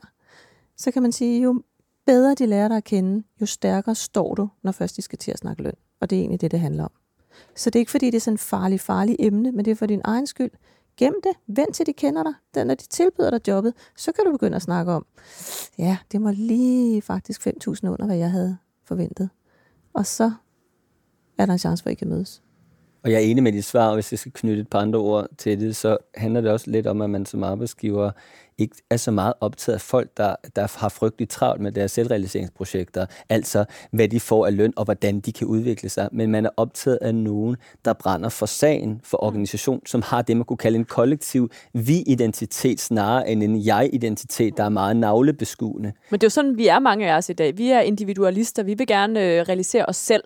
så 0.78 0.91
kan 0.91 1.02
man 1.02 1.12
sige, 1.12 1.41
jo 1.41 1.63
bedre 2.06 2.36
de 2.36 2.45
lærer 2.45 2.67
dig 2.67 2.78
at 2.78 2.84
kende, 2.84 3.24
jo 3.41 3.45
stærkere 3.45 3.95
står 3.95 4.36
du, 4.36 4.50
når 4.63 4.71
først 4.71 4.98
de 4.98 5.02
skal 5.02 5.19
til 5.19 5.32
at 5.32 5.39
snakke 5.39 5.63
løn. 5.63 5.74
Og 6.02 6.10
det 6.10 6.15
er 6.15 6.19
egentlig 6.19 6.41
det, 6.41 6.52
det 6.52 6.60
handler 6.60 6.84
om. 6.84 6.91
Så 7.56 7.69
det 7.69 7.76
er 7.76 7.82
ikke 7.82 7.91
fordi, 7.91 8.06
det 8.06 8.15
er 8.15 8.21
sådan 8.21 8.36
et 8.36 8.39
farligt, 8.39 8.82
farligt 8.82 9.17
emne, 9.19 9.52
men 9.52 9.65
det 9.65 9.71
er 9.71 9.76
for 9.76 9.86
din 9.86 10.02
egen 10.04 10.28
skyld. 10.28 10.52
Gem 10.97 11.15
det, 11.23 11.32
vent 11.47 11.75
til 11.75 11.86
de 11.86 11.93
kender 11.93 12.23
dig. 12.23 12.65
Når 12.65 12.75
de 12.75 12.88
tilbyder 12.88 13.29
dig 13.29 13.47
jobbet, 13.47 13.73
så 13.95 14.12
kan 14.12 14.25
du 14.25 14.32
begynde 14.32 14.56
at 14.56 14.62
snakke 14.62 14.91
om, 14.91 15.06
ja, 15.77 15.97
det 16.12 16.23
var 16.23 16.32
lige 16.32 17.01
faktisk 17.01 17.47
5.000 17.47 17.53
under, 17.88 18.06
hvad 18.06 18.17
jeg 18.17 18.32
havde 18.32 18.58
forventet. 18.84 19.29
Og 19.93 20.06
så 20.06 20.32
er 21.38 21.45
der 21.45 21.53
en 21.53 21.60
chance 21.60 21.84
for, 21.84 21.89
at 21.89 21.91
I 21.91 21.95
kan 21.95 22.10
mødes. 22.10 22.41
Og 23.04 23.12
jeg 23.12 23.16
er 23.16 23.26
enig 23.26 23.44
med 23.44 23.52
dit 23.52 23.66
svar, 23.66 23.88
og 23.88 23.94
hvis 23.94 24.12
jeg 24.12 24.20
skal 24.20 24.32
knytte 24.32 24.62
et 24.62 24.70
par 24.70 24.80
andre 24.80 25.00
ord 25.00 25.28
til 25.38 25.60
det, 25.60 25.76
så 25.76 25.98
handler 26.16 26.42
det 26.42 26.52
også 26.52 26.72
lidt 26.72 26.88
om, 26.88 27.02
at 27.02 27.10
man 27.10 27.26
som 27.26 27.44
arbejdsgiver 27.44 28.12
ikke 28.58 28.76
er 28.89 28.98
så 28.98 29.12
meget 29.12 29.34
optaget 29.42 29.76
af 29.76 29.82
folk, 29.82 30.18
der, 30.18 30.36
der 30.56 30.68
har 30.80 30.89
frygteligt 30.89 31.32
travlt 31.32 31.62
med 31.62 31.72
deres 31.72 31.92
selvrealiseringsprojekter, 31.92 33.06
altså 33.30 33.66
hvad 33.92 34.08
de 34.08 34.20
får 34.20 34.46
af 34.46 34.58
løn 34.58 34.74
og 34.76 34.84
hvordan 34.84 35.20
de 35.20 35.32
kan 35.32 35.48
udvikle 35.48 35.89
sig, 35.89 36.10
men 36.12 36.32
man 36.32 36.46
er 36.46 36.50
optaget 36.58 37.00
af 37.02 37.16
nogen, 37.16 37.56
der 37.86 37.94
brænder 37.94 38.30
for 38.30 38.46
sagen, 38.46 39.02
for 39.04 39.24
organisation, 39.24 39.82
som 39.86 40.02
har 40.02 40.22
det, 40.22 40.38
man 40.38 40.46
kunne 40.46 40.58
kalde 40.58 40.78
en 40.78 40.86
kollektiv 40.86 41.50
vi-identitet, 41.74 42.80
snarere 42.80 43.30
end 43.30 43.44
en 43.44 43.66
jeg-identitet, 43.66 44.58
der 44.58 44.63
er 44.63 44.70
meget 44.70 44.96
navlebeskuende. 44.96 45.94
Men 46.10 46.20
det 46.20 46.24
er 46.24 46.28
jo 46.28 46.30
sådan, 46.30 46.58
vi 46.58 46.68
er 46.68 46.80
mange 46.80 47.12
af 47.12 47.18
os 47.18 47.30
i 47.30 47.34
dag. 47.34 47.58
Vi 47.58 47.70
er 47.70 47.80
individualister. 47.80 48.63
Vi 48.63 48.74
vil 48.74 48.88
gerne 48.88 49.20
øh, 49.20 49.42
realisere 49.42 49.86
os 49.86 49.96
selv. 49.98 50.24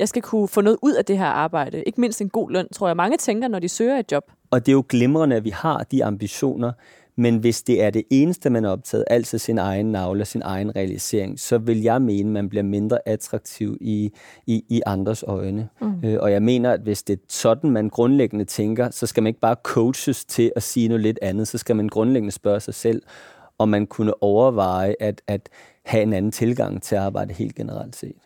Jeg 0.00 0.08
skal 0.08 0.22
kunne 0.22 0.48
få 0.48 0.60
noget 0.60 0.78
ud 0.82 0.92
af 0.92 1.04
det 1.04 1.18
her 1.18 1.26
arbejde. 1.26 1.82
Ikke 1.82 2.00
mindst 2.00 2.20
en 2.20 2.28
god 2.28 2.50
løn, 2.50 2.68
tror 2.72 2.86
jeg. 2.86 2.96
Mange 2.96 3.16
tænker, 3.16 3.48
når 3.48 3.58
de 3.58 3.68
søger 3.68 3.98
et 3.98 4.12
job. 4.12 4.24
Og 4.50 4.66
det 4.66 4.72
er 4.72 4.76
jo 4.76 4.84
glimrende, 4.88 5.36
at 5.36 5.44
vi 5.44 5.50
har 5.50 5.82
de 5.82 6.04
ambitioner, 6.04 6.72
men 7.16 7.36
hvis 7.36 7.62
det 7.62 7.82
er 7.82 7.90
det 7.90 8.02
eneste, 8.10 8.50
man 8.50 8.64
er 8.64 8.70
optaget, 8.70 9.04
altså 9.06 9.38
sin 9.38 9.58
egen 9.58 9.86
navle, 9.92 10.24
sin 10.24 10.42
egen 10.42 10.76
realisering, 10.76 11.40
så 11.40 11.58
vil 11.58 11.82
jeg 11.82 12.02
mene, 12.02 12.28
at 12.28 12.32
man 12.32 12.48
bliver 12.48 12.62
mindre 12.62 12.98
attraktiv 13.06 13.76
i, 13.80 14.12
i, 14.46 14.64
i 14.68 14.82
andres 14.86 15.24
øjne. 15.26 15.68
Mm. 15.80 16.04
Øh, 16.04 16.18
og 16.20 16.32
jeg 16.32 16.42
mener, 16.42 16.72
at 16.72 16.80
hvis 16.80 17.02
det 17.02 17.12
er 17.12 17.22
sådan, 17.28 17.70
man 17.70 17.88
grundlæggende 17.88 18.44
tænker, 18.44 18.90
så 18.90 19.06
skal 19.06 19.22
man 19.22 19.30
ikke 19.30 19.40
bare 19.40 19.56
coaches 19.62 20.24
til 20.24 20.52
at 20.56 20.62
sige 20.62 20.88
noget 20.88 21.02
lidt 21.02 21.18
andet, 21.22 21.48
så 21.48 21.58
skal 21.58 21.76
man 21.76 21.88
grundlæggende 21.88 22.32
spørge 22.32 22.60
sig 22.60 22.74
selv, 22.74 23.02
om 23.58 23.68
man 23.68 23.86
kunne 23.86 24.22
overveje 24.22 24.94
at, 25.00 25.22
at 25.26 25.48
have 25.84 26.02
en 26.02 26.12
anden 26.12 26.32
tilgang 26.32 26.82
til 26.82 26.94
at 26.94 27.00
arbejde 27.00 27.34
helt 27.34 27.54
generelt 27.54 27.96
set. 27.96 28.16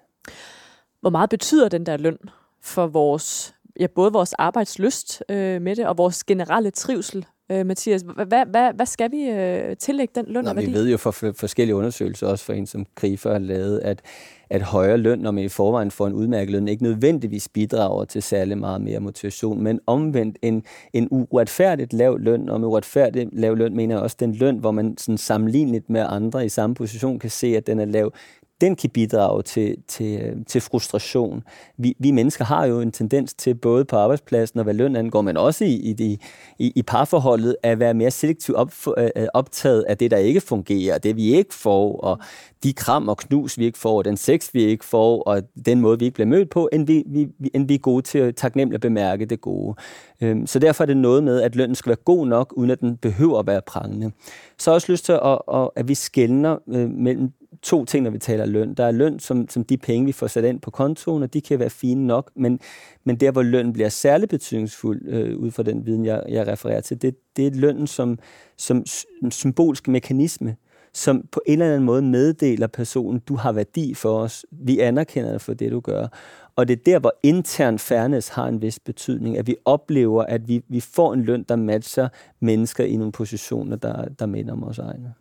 Hvor 1.05 1.11
meget 1.11 1.31
betyder 1.31 1.69
den 1.69 1.87
der 1.87 1.97
løn 1.97 2.19
for 2.62 2.87
vores, 2.87 3.55
ja, 3.81 3.87
både 3.87 4.12
vores 4.12 4.33
arbejdsløst 4.33 5.25
øh, 5.29 5.62
med 5.62 5.77
det, 5.77 5.87
og 5.87 5.99
vores 5.99 6.25
generelle 6.25 6.71
trivsel? 6.71 7.27
Øh, 7.53 7.67
Mathias, 7.67 8.05
hvad, 8.27 8.47
hvad, 8.47 8.73
hvad 8.75 8.87
skal 8.87 9.11
vi 9.11 9.23
øh, 9.23 9.77
tillægge 9.77 10.12
den 10.14 10.25
løn 10.29 10.45
Nå, 10.45 10.51
og 10.51 10.57
vi 10.57 10.73
ved 10.73 10.88
jo 10.88 10.97
fra 10.97 11.11
forskellige 11.33 11.77
undersøgelser, 11.77 12.27
også 12.27 12.45
for 12.45 12.53
en 12.53 12.67
som 12.67 12.87
Krifer 12.95 13.33
har 13.33 13.38
lavet, 13.38 13.79
at, 13.79 14.03
at 14.51 14.62
højere 14.62 14.97
løn, 14.97 15.19
når 15.19 15.31
man 15.31 15.45
i 15.45 15.49
forvejen 15.49 15.90
får 15.90 16.07
en 16.07 16.12
udmærket 16.12 16.53
løn, 16.53 16.69
ikke 16.69 16.83
nødvendigvis 16.83 17.49
bidrager 17.49 18.05
til 18.05 18.23
særlig 18.23 18.59
meget 18.59 18.81
mere 18.81 19.01
motivation, 19.01 19.62
men 19.62 19.81
omvendt 19.87 20.38
en, 20.43 20.64
en 20.93 21.09
uretfærdigt 21.11 21.93
lav 21.93 22.19
løn, 22.19 22.49
og 22.49 22.61
med 22.61 22.69
uretfærdigt 22.69 23.29
lav 23.33 23.57
løn 23.57 23.77
mener 23.77 23.95
jeg 23.95 24.03
også 24.03 24.17
den 24.21 24.35
løn, 24.35 24.59
hvor 24.59 24.71
man 24.71 24.99
sådan 24.99 25.19
sammenlignet 25.19 25.90
med 25.90 26.07
andre 26.09 26.45
i 26.45 26.49
samme 26.49 26.75
position 26.75 27.19
kan 27.19 27.31
se, 27.31 27.47
at 27.57 27.67
den 27.67 27.81
er 27.81 27.85
lav, 27.85 28.12
den 28.61 28.77
kan 28.77 28.90
bidrage 28.90 29.43
til, 29.43 29.77
til, 29.88 30.21
øh, 30.21 30.37
til 30.47 30.61
frustration. 30.61 31.43
Vi, 31.77 31.95
vi 31.99 32.11
mennesker 32.11 32.45
har 32.45 32.67
jo 32.67 32.81
en 32.81 32.93
tendens 32.93 33.35
til, 33.35 33.55
både 33.55 33.85
på 33.85 33.97
arbejdspladsen 33.97 34.59
og 34.59 34.64
hvad 34.64 34.75
løn 34.75 34.97
angår, 34.97 35.23
men 35.23 35.37
også 35.37 35.64
i, 35.64 35.73
i, 35.75 36.19
i, 36.59 36.73
i 36.77 36.83
parforholdet, 36.83 37.57
at 37.62 37.79
være 37.79 37.95
mere 37.95 38.11
selektivt 38.11 38.59
op, 38.59 38.73
øh, 38.99 39.11
øh, 39.17 39.27
optaget 39.35 39.85
af 39.88 39.99
det, 39.99 40.11
der 40.11 40.17
ikke 40.17 40.40
fungerer, 40.40 40.99
det 40.99 41.17
vi 41.17 41.35
ikke 41.35 41.55
får, 41.55 42.01
og 42.01 42.19
de 42.62 42.73
kram 42.73 43.09
og 43.09 43.17
knus, 43.17 43.59
vi 43.59 43.64
ikke 43.64 43.79
får, 43.79 43.99
og 43.99 44.05
den 44.05 44.17
sex, 44.17 44.55
vi 44.55 44.62
ikke 44.62 44.85
får, 44.85 45.23
og 45.23 45.43
den 45.67 45.81
måde, 45.81 45.99
vi 45.99 46.05
ikke 46.05 46.14
bliver 46.14 46.29
mødt 46.29 46.51
på, 46.51 46.69
end 46.73 46.87
vi, 46.87 47.05
vi, 47.07 47.29
end 47.55 47.69
vi 47.69 47.75
er 47.75 47.79
gode 47.79 48.03
til 48.03 48.19
at 48.19 48.37
taknemmeligt 48.37 48.83
bemærke 48.83 49.25
det 49.25 49.40
gode. 49.40 49.75
Øhm, 50.21 50.47
så 50.47 50.59
derfor 50.59 50.85
er 50.85 50.87
det 50.87 50.97
noget 50.97 51.25
med, 51.25 51.43
at 51.43 51.57
lønnen 51.57 51.75
skal 51.75 51.90
være 51.90 52.05
god 52.05 52.27
nok, 52.27 52.53
uden 52.57 52.71
at 52.71 52.81
den 52.81 52.97
behøver 52.97 53.38
at 53.38 53.47
være 53.47 53.62
prangende. 53.67 54.11
Så 54.59 54.71
har 54.71 54.73
jeg 54.73 54.77
også 54.77 54.93
lyst 54.93 55.05
til, 55.05 55.12
at, 55.12 55.69
at, 55.77 55.88
vi 55.88 55.95
skældner 55.95 56.59
mellem 56.88 57.33
to 57.62 57.85
ting, 57.85 58.03
når 58.03 58.11
vi 58.11 58.19
taler 58.19 58.47
løn. 58.47 58.75
Der 58.75 58.85
er 58.85 58.90
løn 58.90 59.19
som, 59.19 59.49
som 59.49 59.64
de 59.64 59.77
penge, 59.77 60.07
vi 60.07 60.12
får 60.12 60.27
sat 60.27 60.45
ind 60.45 60.61
på 60.61 60.71
kontoen, 60.71 61.23
og 61.23 61.35
de 61.35 61.40
kan 61.40 61.59
være 61.59 61.71
fine 61.71 62.07
nok, 62.07 62.31
men, 62.37 62.61
men 63.05 63.17
der, 63.17 63.31
hvor 63.31 63.43
løn 63.43 63.73
bliver 63.73 63.88
særlig 63.88 64.29
betydningsfuld, 64.29 65.09
øh, 65.09 65.38
ud 65.38 65.51
fra 65.51 65.62
den 65.62 65.87
viden, 65.87 66.05
jeg, 66.05 66.23
jeg 66.29 66.47
refererer 66.47 66.81
til, 66.81 67.03
det, 67.03 67.17
det 67.37 67.47
er 67.47 67.51
lønnen 67.51 67.87
som, 67.87 68.19
som 68.57 68.85
en 69.23 69.31
symbolsk 69.31 69.88
mekanisme, 69.88 70.57
som 70.93 71.27
på 71.33 71.40
en 71.47 71.53
eller 71.53 71.67
anden 71.67 71.87
måde 71.87 72.03
meddeler 72.03 72.67
personen, 72.67 73.21
du 73.29 73.37
har 73.37 73.53
værdi 73.53 73.95
for 73.95 74.19
os, 74.19 74.47
vi 74.51 74.79
anerkender 74.79 75.31
dig 75.31 75.40
for 75.40 75.55
det, 75.55 75.73
du 75.73 75.81
gør. 75.81 76.07
Og 76.57 76.69
det 76.69 76.79
er 76.79 76.83
der, 76.87 76.99
hvor 76.99 77.12
intern 77.23 77.79
fairness 77.79 78.29
har 78.29 78.49
en 78.49 78.62
vis 78.62 78.79
betydning, 78.79 79.38
at 79.38 79.47
vi 79.47 79.57
oplever, 79.64 80.23
at 80.23 80.49
vi, 80.49 80.62
vi 80.69 80.81
får 80.81 81.14
en 81.14 81.23
løn, 81.23 81.43
der 81.49 81.57
matcher 81.57 82.09
mennesker 82.40 82.85
i 82.85 82.97
nogle 82.97 83.12
positioner, 83.12 83.77
der, 83.77 84.05
der 84.05 84.27
minder 84.27 84.53
om 84.53 84.61
vores 84.61 84.79
egne. 84.79 85.14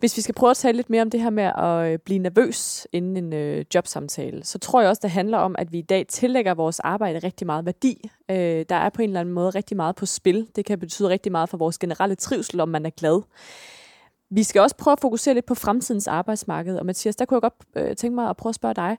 Hvis 0.00 0.16
vi 0.16 0.22
skal 0.22 0.34
prøve 0.34 0.50
at 0.50 0.56
tale 0.56 0.76
lidt 0.76 0.90
mere 0.90 1.02
om 1.02 1.10
det 1.10 1.20
her 1.20 1.30
med 1.30 1.44
at 1.44 1.92
øh, 1.92 1.98
blive 1.98 2.18
nervøs 2.18 2.86
inden 2.92 3.16
en 3.16 3.32
øh, 3.32 3.64
jobsamtale, 3.74 4.44
så 4.44 4.58
tror 4.58 4.80
jeg 4.80 4.90
også, 4.90 5.00
det 5.02 5.10
handler 5.10 5.38
om, 5.38 5.54
at 5.58 5.72
vi 5.72 5.78
i 5.78 5.82
dag 5.82 6.06
tillægger 6.08 6.54
vores 6.54 6.80
arbejde 6.80 7.18
rigtig 7.18 7.46
meget 7.46 7.64
værdi. 7.64 8.10
Øh, 8.30 8.64
der 8.68 8.76
er 8.76 8.88
på 8.88 9.02
en 9.02 9.08
eller 9.08 9.20
anden 9.20 9.34
måde 9.34 9.50
rigtig 9.50 9.76
meget 9.76 9.96
på 9.96 10.06
spil. 10.06 10.48
Det 10.56 10.64
kan 10.64 10.78
betyde 10.78 11.08
rigtig 11.08 11.32
meget 11.32 11.48
for 11.48 11.56
vores 11.56 11.78
generelle 11.78 12.14
trivsel, 12.14 12.60
om 12.60 12.68
man 12.68 12.86
er 12.86 12.90
glad. 12.90 13.22
Vi 14.30 14.42
skal 14.42 14.60
også 14.60 14.76
prøve 14.76 14.92
at 14.92 15.00
fokusere 15.00 15.34
lidt 15.34 15.46
på 15.46 15.54
fremtidens 15.54 16.06
arbejdsmarked. 16.06 16.76
Og 16.76 16.86
Mathias, 16.86 17.16
der 17.16 17.24
kunne 17.24 17.36
jeg 17.36 17.42
godt 17.42 17.86
øh, 17.86 17.96
tænke 17.96 18.14
mig 18.14 18.30
at 18.30 18.36
prøve 18.36 18.50
at 18.50 18.54
spørge 18.54 18.74
dig. 18.74 18.98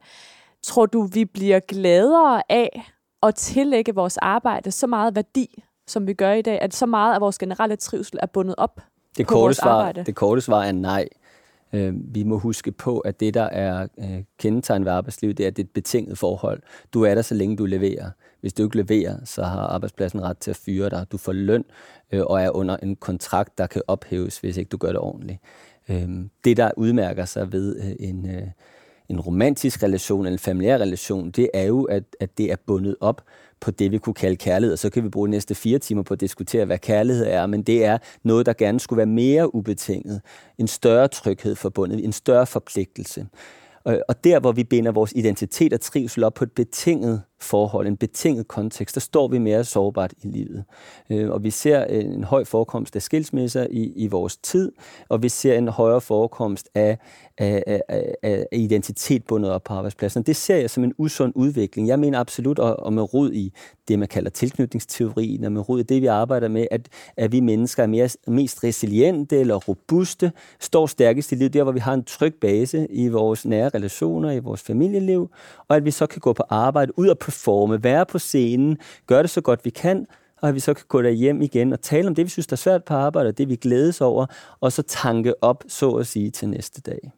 Tror 0.64 0.86
du, 0.86 1.02
vi 1.02 1.26
bliver 1.26 1.60
gladere 1.60 2.42
af 2.50 2.92
at 3.24 3.36
tillægge 3.36 3.96
vores 3.96 4.18
arbejde 4.18 4.72
så 4.72 4.88
meget 4.88 5.16
værdi, 5.16 5.64
som 5.88 6.08
vi 6.08 6.14
gør 6.14 6.32
i 6.32 6.42
dag? 6.42 6.62
At 6.62 6.76
så 6.76 6.86
meget 6.86 7.16
af 7.16 7.22
vores 7.22 7.38
generelle 7.38 7.76
trivsel 7.76 8.20
er 8.22 8.26
bundet 8.26 8.56
op 8.58 8.82
det 9.18 9.28
på 9.28 9.34
korte 9.34 9.42
vores 9.42 9.58
svar, 9.58 9.72
arbejde? 9.72 10.04
Det 10.04 10.16
korte 10.16 10.42
svar 10.42 10.64
er 10.64 10.72
nej. 10.72 11.08
Øh, 11.74 11.94
vi 11.96 12.24
må 12.24 12.38
huske 12.38 12.72
på, 12.72 13.00
at 13.00 13.20
det, 13.20 13.34
der 13.34 13.44
er 13.44 13.88
øh, 14.00 14.24
kendetegn 14.40 14.86
ved 14.86 14.92
arbejdslivet, 14.92 15.38
det 15.38 15.44
er, 15.44 15.48
at 15.48 15.58
det 15.58 15.64
er 15.64 15.68
et 15.68 15.74
betinget 15.74 16.18
forhold. 16.18 16.62
Du 16.94 17.04
er 17.04 17.16
der, 17.16 17.22
så 17.22 17.36
længe 17.36 17.58
du 17.58 17.66
leverer. 17.66 18.10
Hvis 18.42 18.54
du 18.54 18.64
ikke 18.64 18.78
leverer, 18.78 19.18
så 19.26 19.44
har 19.44 19.60
arbejdspladsen 19.60 20.22
ret 20.22 20.38
til 20.38 20.52
at 20.52 20.58
fyre 20.58 20.90
dig. 20.90 21.06
Du 21.12 21.18
får 21.18 21.32
løn 21.32 21.64
øh, 22.12 22.24
og 22.26 22.42
er 22.42 22.50
under 22.50 22.78
en 22.78 22.96
kontrakt, 22.96 23.58
der 23.58 23.68
kan 23.68 23.82
ophæves, 23.88 24.40
hvis 24.40 24.58
ikke 24.58 24.70
du 24.70 24.78
gør 24.78 24.88
det 24.88 25.00
ordentligt. 25.00 25.40
Øh, 25.90 26.10
det, 26.44 26.58
der 26.58 26.72
udmærker 26.78 27.26
sig 27.26 27.52
ved 27.52 27.80
øh, 27.80 27.96
en, 28.00 28.30
øh, 28.30 28.48
en 29.10 29.20
romantisk 29.20 29.84
relation 29.84 30.20
eller 30.20 30.32
en 30.32 30.40
familiær 30.40 30.78
relation, 30.78 31.32
det 31.32 31.50
er 31.54 31.64
jo, 31.64 31.84
at, 31.84 32.04
at 32.20 32.38
det 32.38 32.52
er 32.52 32.56
bundet 32.66 32.96
op 33.02 33.22
på 33.62 33.72
det, 33.72 33.92
vi 33.92 33.98
kunne 33.98 34.14
kalde 34.14 34.36
kærlighed, 34.36 34.74
og 34.74 34.80
så 34.80 34.90
kan 34.90 35.04
vi 35.04 35.10
bruge 35.10 35.28
de 35.28 35.32
næste 35.32 35.56
fire 35.56 35.80
timer 35.80 36.04
på 36.04 36.14
at 36.14 36.20
diskutere, 36.20 36.66
hvad 36.66 36.78
kærlighed 36.78 37.26
er, 37.28 37.46
men 37.46 37.64
det 37.64 37.86
er 37.86 37.98
noget, 38.24 38.46
der 38.46 38.54
gerne 38.54 38.80
skulle 38.80 38.98
være 38.98 39.06
mere 39.06 39.56
ubetinget, 39.56 40.22
en 40.58 40.68
større 40.68 41.08
tryghed 41.08 41.56
forbundet, 41.56 42.04
en 42.04 42.14
større 42.14 42.48
forpligtelse. 42.48 43.28
Og 43.86 44.24
der, 44.24 44.40
hvor 44.40 44.52
vi 44.52 44.64
binder 44.64 44.92
vores 44.92 45.14
identitet 45.16 45.74
og 45.74 45.82
trivsel 45.82 46.24
op 46.24 46.34
på 46.34 46.44
et 46.44 46.52
betinget 46.52 47.22
forhold, 47.40 47.88
en 47.88 47.98
betinget 47.98 48.48
kontekst, 48.48 48.96
der 48.96 49.02
står 49.02 49.28
vi 49.28 49.38
mere 49.38 49.64
sårbart 49.64 50.14
i 50.24 50.28
livet. 50.28 50.64
Øh, 51.10 51.30
og 51.30 51.44
vi 51.44 51.50
ser 51.50 51.84
en 51.84 52.24
høj 52.24 52.44
forekomst 52.44 52.96
af 52.96 53.02
skilsmisser 53.02 53.68
i, 53.72 53.94
i 53.96 54.08
vores 54.08 54.38
tid, 54.38 54.72
og 55.10 55.24
vi 55.24 55.30
ser 55.30 55.58
en 55.58 55.68
højere 55.68 56.02
forekomst 56.02 56.70
af, 56.76 56.98
af, 57.38 57.82
af, 57.90 58.16
af 58.24 58.48
identitet 58.52 59.24
bundet 59.24 59.52
op 59.52 59.64
på 59.64 59.74
arbejdspladsen. 59.74 60.24
Det 60.24 60.36
ser 60.36 60.56
jeg 60.56 60.70
som 60.70 60.84
en 60.84 60.94
usund 60.98 61.34
udvikling. 61.36 61.88
Jeg 61.88 62.00
mener 62.00 62.20
absolut, 62.20 62.60
og, 62.60 62.80
og 62.80 62.94
med 62.94 63.14
rod 63.14 63.32
i 63.32 63.54
det, 63.88 64.00
man 64.00 64.08
kalder 64.08 64.30
tilknytningsteorien, 64.30 65.44
og 65.44 65.52
med 65.52 65.70
rod 65.70 65.80
i 65.80 65.84
det, 65.84 66.02
vi 66.02 66.08
arbejder 66.08 66.48
med, 66.48 66.68
at, 66.72 66.90
at 67.18 67.32
vi 67.32 67.40
mennesker 67.40 67.84
er 67.84 67.88
mere, 67.88 68.10
mest 68.28 68.64
resiliente 68.64 69.40
eller 69.40 69.56
robuste, 69.56 70.32
står 70.60 70.86
stærkest 70.86 71.32
i 71.32 71.36
livet, 71.36 71.54
der 71.54 71.64
hvor 71.64 71.72
vi 71.72 71.80
har 71.80 71.94
en 71.94 72.04
tryg 72.04 72.36
base 72.42 72.88
i 72.90 73.08
vores 73.08 73.46
nære 73.46 73.70
relationer, 73.70 74.32
i 74.32 74.40
vores 74.40 74.62
familieliv, 74.62 75.30
og 75.68 75.76
at 75.76 75.86
vi 75.86 75.92
så 75.92 76.08
kan 76.08 76.20
gå 76.20 76.34
på 76.34 76.44
arbejde 76.50 77.00
ud 77.00 77.08
og 77.08 77.20
performe, 77.28 77.84
være 77.84 78.06
på 78.06 78.20
scenen, 78.20 78.78
gøre 79.08 79.22
det 79.22 79.30
så 79.30 79.42
godt 79.42 79.66
vi 79.66 79.70
kan, 79.70 80.08
og 80.42 80.50
at 80.50 80.56
vi 80.56 80.60
så 80.60 80.74
kan 80.74 80.86
gå 80.88 81.02
hjem 81.02 81.42
igen 81.42 81.74
og 81.74 81.82
tale 81.82 82.08
om 82.08 82.16
det, 82.16 82.26
vi 82.26 82.30
synes, 82.30 82.48
der 82.48 82.54
er 82.54 82.58
svært 82.58 82.84
på 82.84 82.94
arbejde, 82.94 83.28
og 83.28 83.38
det, 83.38 83.50
vi 83.50 83.56
glædes 83.56 84.02
over, 84.02 84.26
og 84.60 84.72
så 84.72 84.82
tanke 84.82 85.44
op, 85.44 85.64
så 85.68 85.92
at 85.92 86.08
sige, 86.08 86.32
til 86.32 86.50
næste 86.50 86.82
dag. 86.82 87.12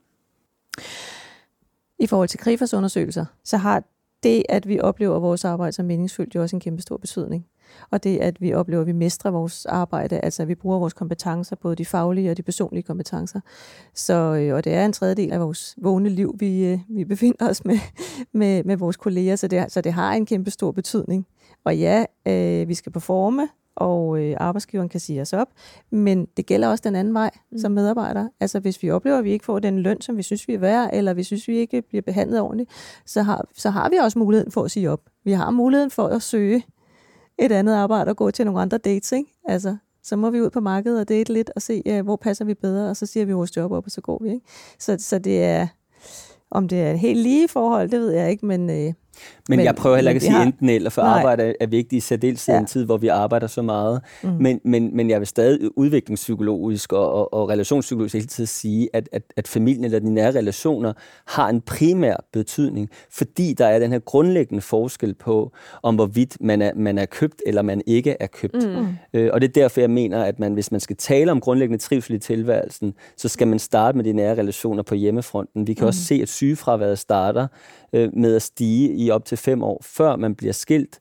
I 1.99 2.07
forhold 2.07 2.29
til 2.29 2.39
Grifers 2.39 2.73
undersøgelser, 2.73 3.25
så 3.43 3.57
har 3.57 3.83
det, 4.23 4.43
at 4.49 4.67
vi 4.67 4.79
oplever 4.79 5.19
vores 5.19 5.45
arbejde 5.45 5.71
som 5.71 5.85
meningsfyldt, 5.85 6.35
jo 6.35 6.41
også 6.41 6.55
en 6.55 6.59
kæmpe 6.59 6.81
stor 6.81 6.97
betydning. 6.97 7.45
Og 7.91 8.03
det, 8.03 8.17
at 8.17 8.41
vi 8.41 8.53
oplever, 8.53 8.81
at 8.81 8.87
vi 8.87 8.91
mestrer 8.91 9.31
vores 9.31 9.65
arbejde, 9.65 10.19
altså 10.19 10.41
at 10.41 10.47
vi 10.47 10.55
bruger 10.55 10.79
vores 10.79 10.93
kompetencer, 10.93 11.55
både 11.55 11.75
de 11.75 11.85
faglige 11.85 12.31
og 12.31 12.37
de 12.37 12.43
personlige 12.43 12.83
kompetencer. 12.83 13.39
Så, 13.93 14.13
øh, 14.13 14.55
og 14.55 14.63
det 14.63 14.73
er 14.73 14.85
en 14.85 14.93
tredjedel 14.93 15.31
af 15.31 15.39
vores 15.39 15.75
vågne 15.81 16.09
liv, 16.09 16.35
vi, 16.39 16.65
øh, 16.65 16.79
vi 16.89 17.05
befinder 17.05 17.49
os 17.49 17.65
med, 17.65 17.79
med, 18.33 18.63
med 18.63 18.77
vores 18.77 18.97
kolleger, 18.97 19.35
så 19.35 19.47
det, 19.47 19.71
så 19.71 19.81
det 19.81 19.93
har 19.93 20.13
en 20.13 20.25
kæmpe 20.25 20.51
stor 20.51 20.71
betydning. 20.71 21.27
Og 21.63 21.77
ja, 21.77 22.05
øh, 22.27 22.67
vi 22.67 22.73
skal 22.73 22.91
performe, 22.91 23.47
og 23.79 24.19
øh, 24.19 24.35
arbejdsgiveren 24.39 24.89
kan 24.89 24.99
sige 24.99 25.21
os 25.21 25.33
op. 25.33 25.47
Men 25.91 26.27
det 26.37 26.45
gælder 26.45 26.67
også 26.67 26.81
den 26.85 26.95
anden 26.95 27.13
vej 27.13 27.31
mm. 27.51 27.57
som 27.57 27.71
medarbejder. 27.71 28.27
Altså 28.39 28.59
hvis 28.59 28.83
vi 28.83 28.91
oplever, 28.91 29.17
at 29.17 29.23
vi 29.23 29.31
ikke 29.31 29.45
får 29.45 29.59
den 29.59 29.79
løn, 29.79 30.01
som 30.01 30.17
vi 30.17 30.23
synes, 30.23 30.47
vi 30.47 30.53
er 30.53 30.59
værd, 30.59 30.89
eller 30.93 31.13
vi 31.13 31.23
synes, 31.23 31.47
vi 31.47 31.57
ikke 31.57 31.81
bliver 31.81 32.01
behandlet 32.01 32.41
ordentligt, 32.41 32.69
så 33.05 33.21
har, 33.21 33.45
så 33.55 33.69
har 33.69 33.89
vi 33.89 33.95
også 33.95 34.19
muligheden 34.19 34.51
for 34.51 34.63
at 34.63 34.71
sige 34.71 34.91
op. 34.91 35.01
Vi 35.23 35.31
har 35.31 35.51
muligheden 35.51 35.91
for 35.91 36.07
at 36.07 36.21
søge 36.21 36.63
et 37.39 37.51
andet 37.51 37.73
arbejde 37.73 38.09
og 38.09 38.17
gå 38.17 38.31
til 38.31 38.45
nogle 38.45 38.61
andre 38.61 38.77
dates, 38.77 39.11
ikke? 39.11 39.29
Altså, 39.45 39.77
så 40.03 40.15
må 40.15 40.29
vi 40.29 40.41
ud 40.41 40.49
på 40.49 40.59
markedet 40.59 40.99
og 40.99 41.09
date 41.09 41.33
lidt 41.33 41.51
og 41.55 41.61
se, 41.61 41.81
ja, 41.85 42.01
hvor 42.01 42.15
passer 42.15 42.45
vi 42.45 42.53
bedre, 42.53 42.89
og 42.89 42.97
så 42.97 43.05
siger 43.05 43.25
vi 43.25 43.33
vores 43.33 43.57
job 43.57 43.71
op, 43.71 43.85
og 43.85 43.91
så 43.91 44.01
går 44.01 44.23
vi, 44.23 44.29
ikke? 44.29 44.45
Så, 44.79 44.97
så 44.99 45.19
det 45.19 45.43
er, 45.43 45.67
om 46.51 46.67
det 46.67 46.81
er 46.81 46.91
et 46.91 46.99
helt 46.99 47.19
lige 47.19 47.47
forhold, 47.47 47.89
det 47.89 47.99
ved 47.99 48.11
jeg 48.11 48.31
ikke, 48.31 48.45
men, 48.45 48.69
øh, 48.69 48.93
men, 49.49 49.57
men 49.57 49.65
jeg 49.65 49.75
prøver 49.75 49.95
heller 49.95 50.11
ikke 50.11 50.17
at 50.17 50.21
sige 50.21 50.33
har... 50.33 50.43
enten 50.43 50.69
eller, 50.69 50.89
for 50.89 51.01
Nej. 51.01 51.17
arbejde 51.17 51.55
er 51.59 51.67
vigtigt 51.67 52.03
i 52.03 52.07
særdeleshed 52.07 52.55
ja. 52.55 52.59
en 52.59 52.65
tid, 52.65 52.85
hvor 52.85 52.97
vi 52.97 53.07
arbejder 53.07 53.47
så 53.47 53.61
meget. 53.61 54.01
Mm. 54.23 54.29
Men, 54.29 54.59
men, 54.63 54.95
men 54.95 55.09
jeg 55.09 55.19
vil 55.19 55.27
stadig 55.27 55.77
udviklingspsykologisk 55.77 56.93
og, 56.93 57.13
og, 57.13 57.33
og 57.33 57.49
relationspsykologisk 57.49 58.13
hele 58.13 58.27
tiden 58.27 58.47
sige, 58.47 58.89
at, 58.93 59.09
at, 59.11 59.23
at 59.37 59.47
familien 59.47 59.83
eller 59.83 59.99
de 59.99 60.13
nære 60.13 60.31
relationer 60.31 60.93
har 61.27 61.49
en 61.49 61.61
primær 61.61 62.25
betydning, 62.33 62.89
fordi 63.11 63.53
der 63.53 63.65
er 63.65 63.79
den 63.79 63.91
her 63.91 63.99
grundlæggende 63.99 64.61
forskel 64.61 65.13
på, 65.13 65.51
om 65.83 65.95
hvorvidt 65.95 66.37
man 66.41 66.61
er, 66.61 66.71
man 66.75 66.97
er 66.97 67.05
købt 67.05 67.41
eller 67.45 67.61
man 67.61 67.81
ikke 67.87 68.15
er 68.19 68.27
købt. 68.27 68.55
Mm. 68.55 68.87
Øh, 69.13 69.29
og 69.33 69.41
det 69.41 69.47
er 69.47 69.53
derfor, 69.53 69.81
jeg 69.81 69.89
mener, 69.89 70.23
at 70.23 70.39
man, 70.39 70.53
hvis 70.53 70.71
man 70.71 70.79
skal 70.79 70.95
tale 70.95 71.31
om 71.31 71.41
grundlæggende 71.41 71.83
trivsel 71.83 72.15
i 72.15 72.19
tilværelsen, 72.19 72.93
så 73.17 73.29
skal 73.29 73.47
man 73.47 73.59
starte 73.59 73.97
med 73.97 74.05
de 74.05 74.13
nære 74.13 74.37
relationer 74.37 74.83
på 74.83 74.95
hjemmefronten. 74.95 75.67
Vi 75.67 75.73
kan 75.73 75.83
mm. 75.83 75.87
også 75.87 76.03
se, 76.03 76.19
at 76.21 76.29
sygefraværet 76.29 76.99
starter 76.99 77.47
øh, 77.93 78.09
med 78.13 78.35
at 78.35 78.41
stige 78.41 78.95
i 78.95 79.11
op 79.11 79.25
til 79.25 79.37
fem 79.39 79.63
år, 79.63 79.81
før 79.83 80.15
man 80.15 80.35
bliver 80.35 80.53
skilt, 80.53 80.99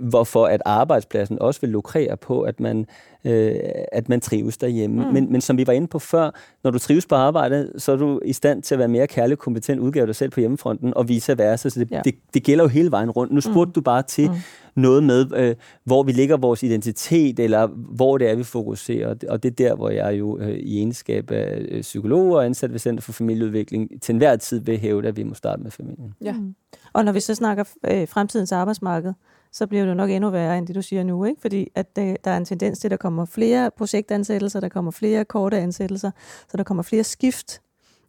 hvorfor 0.00 0.46
at 0.46 0.62
arbejdspladsen 0.64 1.38
også 1.38 1.60
vil 1.60 1.70
lukrere 1.70 2.16
på, 2.16 2.42
at 2.42 2.60
man, 2.60 2.86
øh, 3.24 3.54
at 3.92 4.08
man 4.08 4.20
trives 4.20 4.56
derhjemme. 4.56 5.04
Mm. 5.04 5.12
Men, 5.12 5.32
men 5.32 5.40
som 5.40 5.56
vi 5.56 5.66
var 5.66 5.72
inde 5.72 5.86
på 5.86 5.98
før, 5.98 6.30
når 6.64 6.70
du 6.70 6.78
trives 6.78 7.06
på 7.06 7.14
arbejde, 7.14 7.72
så 7.78 7.92
er 7.92 7.96
du 7.96 8.20
i 8.24 8.32
stand 8.32 8.62
til 8.62 8.74
at 8.74 8.78
være 8.78 8.88
mere 8.88 9.06
kærlig 9.06 9.38
kompetent, 9.38 9.80
udgave 9.80 10.06
dig 10.06 10.14
selv 10.14 10.30
på 10.30 10.40
hjemmefronten, 10.40 10.94
og 10.96 11.08
vice 11.08 11.38
versa. 11.38 11.68
Så 11.68 11.80
det, 11.80 11.90
ja. 11.90 12.00
det, 12.04 12.14
det 12.34 12.44
gælder 12.44 12.64
jo 12.64 12.68
hele 12.68 12.90
vejen 12.90 13.10
rundt. 13.10 13.32
Nu 13.32 13.40
spurgte 13.40 13.68
mm. 13.68 13.72
du 13.72 13.80
bare 13.80 14.02
til 14.02 14.28
mm. 14.28 14.36
noget 14.74 15.02
med, 15.02 15.26
øh, 15.36 15.54
hvor 15.84 16.02
vi 16.02 16.12
ligger 16.12 16.36
vores 16.36 16.62
identitet, 16.62 17.38
eller 17.38 17.66
hvor 17.96 18.18
det 18.18 18.30
er, 18.30 18.34
vi 18.34 18.44
fokuserer. 18.44 19.14
Og 19.28 19.42
det 19.42 19.50
er 19.50 19.54
der, 19.54 19.74
hvor 19.74 19.90
jeg 19.90 20.18
jo 20.18 20.38
øh, 20.38 20.48
i 20.48 20.78
egenskab 20.78 21.30
af 21.30 21.66
øh, 21.68 21.80
psykolog 21.80 22.32
og 22.32 22.44
ansat 22.44 22.72
ved 22.72 22.78
Center 22.78 23.02
for 23.02 23.12
Familieudvikling 23.12 24.02
til 24.02 24.12
enhver 24.12 24.36
tid 24.36 24.60
vil 24.60 24.78
hæve, 24.78 25.06
at 25.06 25.16
vi 25.16 25.22
må 25.22 25.34
starte 25.34 25.62
med 25.62 25.70
familien. 25.70 26.14
Ja. 26.20 26.32
Mm. 26.32 26.54
Og 26.92 27.04
når 27.04 27.12
vi 27.12 27.20
så 27.20 27.34
snakker 27.34 27.64
øh, 27.90 28.08
fremtidens 28.08 28.52
arbejdsmarked, 28.52 29.12
så 29.54 29.66
bliver 29.66 29.84
det 29.84 29.96
nok 29.96 30.10
endå 30.10 30.30
værre 30.30 30.58
end 30.58 30.66
det, 30.66 30.74
du 30.74 30.82
siger 30.82 31.04
nu. 31.04 31.24
Ikke? 31.24 31.40
Fordi 31.40 31.68
at 31.74 31.96
der, 31.96 32.16
der 32.24 32.30
er 32.30 32.36
en 32.36 32.44
tendens 32.44 32.78
til, 32.78 32.86
at 32.86 32.90
der 32.90 32.96
kommer 32.96 33.24
flere 33.24 33.70
projektansættelser, 33.76 34.60
der 34.60 34.68
kommer 34.68 34.90
flere 34.90 35.24
korte 35.24 35.58
ansættelser, 35.58 36.10
så 36.50 36.56
der 36.56 36.62
kommer 36.62 36.82
flere 36.82 37.04
skift 37.04 37.60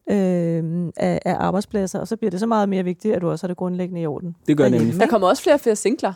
øh, 0.09 0.91
af, 0.97 1.19
af 1.25 1.35
arbejdspladser, 1.39 1.99
og 1.99 2.07
så 2.07 2.15
bliver 2.15 2.31
det 2.31 2.39
så 2.39 2.47
meget 2.47 2.69
mere 2.69 2.83
vigtigt, 2.83 3.15
at 3.15 3.21
du 3.21 3.29
også 3.29 3.43
har 3.43 3.47
det 3.47 3.57
grundlæggende 3.57 4.01
i 4.01 4.05
orden. 4.05 4.35
Det 4.47 4.57
gør 4.57 4.69
nemlig. 4.69 4.99
Der 4.99 5.07
kommer 5.07 5.27
også 5.27 5.43
flere 5.43 5.55
og 5.55 5.59
flere 5.59 5.75
singler. 5.75 6.13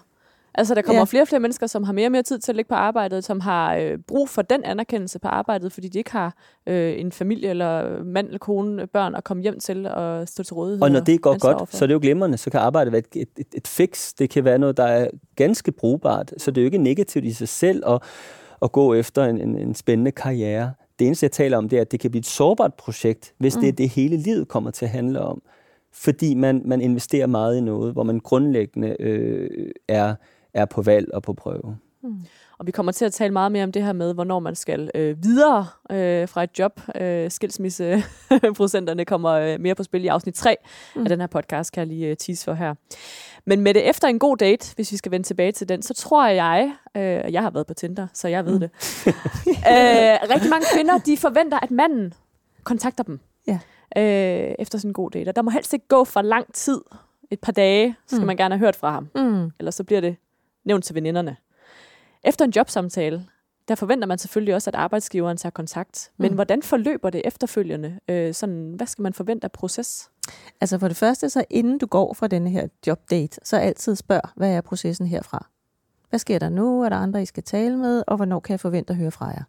Altså, 0.56 0.76
der 0.76 0.82
kommer 0.82 1.00
ja. 1.00 1.04
flere 1.04 1.24
og 1.24 1.28
flere 1.28 1.40
mennesker, 1.40 1.68
som 1.68 1.84
har 1.84 1.94
mere 1.94 2.08
og 2.08 2.12
mere 2.12 2.24
tid 2.24 2.40
til 2.40 2.52
at 2.52 2.56
ligge 2.56 2.70
på 2.70 2.76
arbejdet, 2.76 3.24
som 3.24 3.40
har 3.40 3.76
øh, 3.76 3.98
brug 4.08 4.30
for 4.30 4.42
den 4.42 4.64
anerkendelse 4.64 5.20
på 5.20 5.28
arbejdet, 5.28 5.72
fordi 5.74 5.88
de 5.88 5.98
ikke 5.98 6.12
har 6.12 6.36
øh, 6.68 7.00
en 7.00 7.12
familie 7.12 7.50
eller 7.50 8.04
mand 8.04 8.28
eller 8.28 8.40
kone, 8.40 8.88
børn 8.88 9.16
at 9.16 9.24
komme 9.24 9.44
hjem 9.44 9.60
til 9.60 9.88
og 9.88 10.28
stå 10.28 10.44
til 10.44 10.54
rådighed. 10.54 10.82
Og 10.82 10.92
når 10.92 11.00
det 11.00 11.22
går 11.22 11.40
godt, 11.40 11.76
så 11.76 11.86
er 11.86 11.88
det 11.88 11.94
jo 11.94 12.00
glimrende. 12.02 12.38
Så 12.38 12.50
kan 12.50 12.60
arbejdet 12.60 12.92
være 12.92 13.00
et, 13.00 13.22
et, 13.22 13.30
et, 13.38 13.48
et 13.56 13.68
fix. 13.68 14.14
Det 14.14 14.30
kan 14.30 14.44
være 14.44 14.60
noget, 14.60 14.78
der 14.78 14.84
er 14.84 15.08
ganske 15.36 15.72
brugbart. 15.72 16.34
Så 16.38 16.52
det 16.52 16.58
er 16.58 16.62
jo 16.62 16.66
ikke 16.66 16.78
negativt 16.78 17.26
i 17.26 17.34
sig 17.34 17.48
selv 17.48 17.84
at, 17.88 18.02
at 18.62 18.72
gå 18.72 18.94
efter 18.94 19.26
en, 19.26 19.42
en, 19.42 19.56
en 19.56 19.76
spændende 19.76 20.12
karriere. 20.12 20.74
Det 21.00 21.08
eneste, 21.08 21.24
jeg 21.24 21.32
taler 21.32 21.58
om, 21.58 21.70
det 21.70 21.78
er, 21.78 21.82
at 21.82 21.92
det 21.92 22.00
kan 22.00 22.12
blive 22.12 22.20
et 22.20 22.26
sårbart 22.26 22.74
projekt, 22.74 23.34
hvis 23.38 23.56
mm. 23.56 23.62
det 23.62 23.68
er 23.68 23.74
det 23.74 23.90
hele 23.90 24.18
livet 24.18 24.48
kommer 24.48 24.72
til 24.72 24.86
at 24.86 24.92
handle 24.92 25.22
om. 25.22 25.42
Fordi 25.94 26.36
man, 26.36 26.62
man 26.66 26.82
investerer 26.82 27.28
meget 27.28 27.58
i 27.58 27.62
noget, 27.62 27.94
hvor 27.94 28.04
man 28.04 28.20
grundlæggende 28.20 28.96
øh, 29.00 29.72
er 29.88 30.16
er 30.54 30.66
på 30.66 30.82
valg 30.82 31.14
og 31.14 31.24
på 31.24 31.34
prøve. 31.34 31.78
Mm. 32.04 32.16
Og 32.60 32.66
vi 32.68 32.72
kommer 32.72 32.92
til 32.92 33.06
at 33.06 33.14
tale 33.14 33.34
meget 33.34 33.52
mere 33.52 33.64
om 33.64 33.72
det 33.72 33.84
her 33.84 33.94
med, 33.94 34.14
hvornår 34.14 34.40
man 34.40 34.56
skal 34.56 34.92
øh, 34.96 35.24
videre 35.24 35.68
øh, 35.92 36.28
fra 36.28 36.44
et 36.44 36.60
job. 36.60 36.82
Øh, 36.96 37.32
skilsmisseprocenterne 37.32 39.06
kommer 39.14 39.30
øh, 39.32 39.60
mere 39.60 39.76
på 39.76 39.84
spil 39.84 40.04
i 40.04 40.08
afsnit 40.08 40.36
3 40.36 40.56
mm. 40.96 41.02
af 41.04 41.10
den 41.10 41.20
her 41.20 41.28
podcast, 41.28 41.72
kan 41.72 41.82
jeg 41.82 41.88
lige 41.88 42.08
øh, 42.08 42.18
tease 42.18 42.46
for 42.46 42.54
her. 42.54 42.74
Men 43.46 43.62
med 43.62 43.74
det 43.74 43.90
efter 43.90 44.08
en 44.08 44.20
god 44.20 44.38
date, 44.38 44.76
hvis 44.76 44.92
vi 44.92 44.98
skal 44.98 45.12
vende 45.12 45.28
tilbage 45.28 45.52
til 45.52 45.70
den, 45.70 45.82
så 45.82 45.94
tror 45.94 46.28
jeg, 46.28 46.74
øh, 46.98 47.34
jeg 47.34 47.42
har 47.42 47.50
været 47.50 47.68
på 47.68 47.74
Tinder, 47.74 48.08
så 48.14 48.28
jeg 48.28 48.46
ved 48.46 48.54
mm. 48.54 48.60
det. 48.60 48.70
øh, 49.48 50.34
rigtig 50.34 50.50
mange 50.50 50.66
kvinder, 50.76 50.98
de 50.98 51.18
forventer, 51.18 51.60
at 51.60 51.72
manden 51.72 52.14
kontakter 52.64 53.04
dem. 53.04 53.20
Ja. 53.48 53.60
Øh, 53.98 54.56
efter 54.60 54.78
sådan 54.78 54.90
en 54.90 54.94
god 54.94 55.12
date. 55.12 55.30
Og 55.30 55.36
der 55.36 55.42
må 55.42 55.50
helst 55.52 55.74
ikke 55.74 55.88
gå 55.88 56.04
for 56.04 56.22
lang 56.22 56.54
tid, 56.54 56.82
et 57.32 57.40
par 57.40 57.52
dage, 57.52 57.96
så 58.08 58.16
skal 58.16 58.22
Mm. 58.22 58.28
man 58.28 58.38
gerne 58.38 58.56
have 58.56 58.66
hørt 58.66 58.76
fra 58.76 58.92
ham. 58.92 59.08
Mm. 59.16 59.52
Eller 59.60 59.72
så 59.72 59.84
bliver 59.84 60.02
det 60.02 60.16
nævnt 60.70 60.86
til 60.86 60.96
veninderne. 60.96 61.38
Efter 62.24 62.46
en 62.46 62.52
jobsamtale, 62.56 63.26
der 63.68 63.76
forventer 63.76 64.08
man 64.08 64.18
selvfølgelig 64.18 64.56
også, 64.56 64.70
at 64.70 64.76
arbejdsgiveren 64.76 65.38
tager 65.38 65.52
kontakt. 65.52 66.12
Men 66.18 66.32
Mm. 66.32 66.36
hvordan 66.36 66.64
forløber 66.64 67.10
det 67.10 67.22
efterfølgende? 67.26 68.00
Øh, 68.08 68.34
sådan, 68.34 68.74
hvad 68.78 68.88
skal 68.88 69.04
man 69.04 69.14
forvente 69.14 69.46
af 69.46 69.52
proces? 69.52 70.12
Altså 70.62 70.78
for 70.80 70.88
det 70.88 70.98
første, 70.98 71.30
så 71.30 71.46
inden 71.50 71.78
du 71.78 71.86
går 71.86 72.14
fra 72.14 72.28
denne 72.28 72.50
her 72.50 72.68
jobdate, 72.88 73.40
så 73.44 73.58
altid 73.58 73.96
spørg, 73.96 74.22
hvad 74.36 74.52
er 74.54 74.62
processen 74.62 75.06
herfra? 75.08 75.48
Hvad 76.10 76.20
sker 76.20 76.40
der 76.40 76.50
nu? 76.50 76.82
Er 76.84 76.90
der 76.90 76.96
andre, 76.96 77.22
I 77.22 77.26
skal 77.26 77.44
tale 77.44 77.78
med? 77.78 78.04
Og 78.08 78.16
hvornår 78.16 78.40
kan 78.40 78.52
jeg 78.52 78.60
forvente 78.60 78.92
at 78.92 78.98
høre 78.98 79.12
fra 79.12 79.26
jer? 79.28 79.44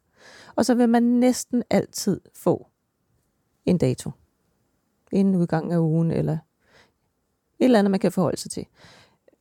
Og 0.57 0.65
så 0.67 0.75
vil 0.75 0.89
man 0.89 1.03
næsten 1.03 1.63
altid 1.71 2.21
få 2.35 2.67
en 3.67 3.79
dato. 3.79 4.11
Inden 5.13 5.37
udgangen 5.37 5.73
af 5.73 5.79
ugen, 5.79 6.11
eller 6.11 6.33
et 6.33 7.65
eller 7.65 7.79
andet, 7.79 7.91
man 7.91 8.01
kan 8.01 8.13
forholde 8.13 8.37
sig 8.37 8.51
til. 8.51 8.67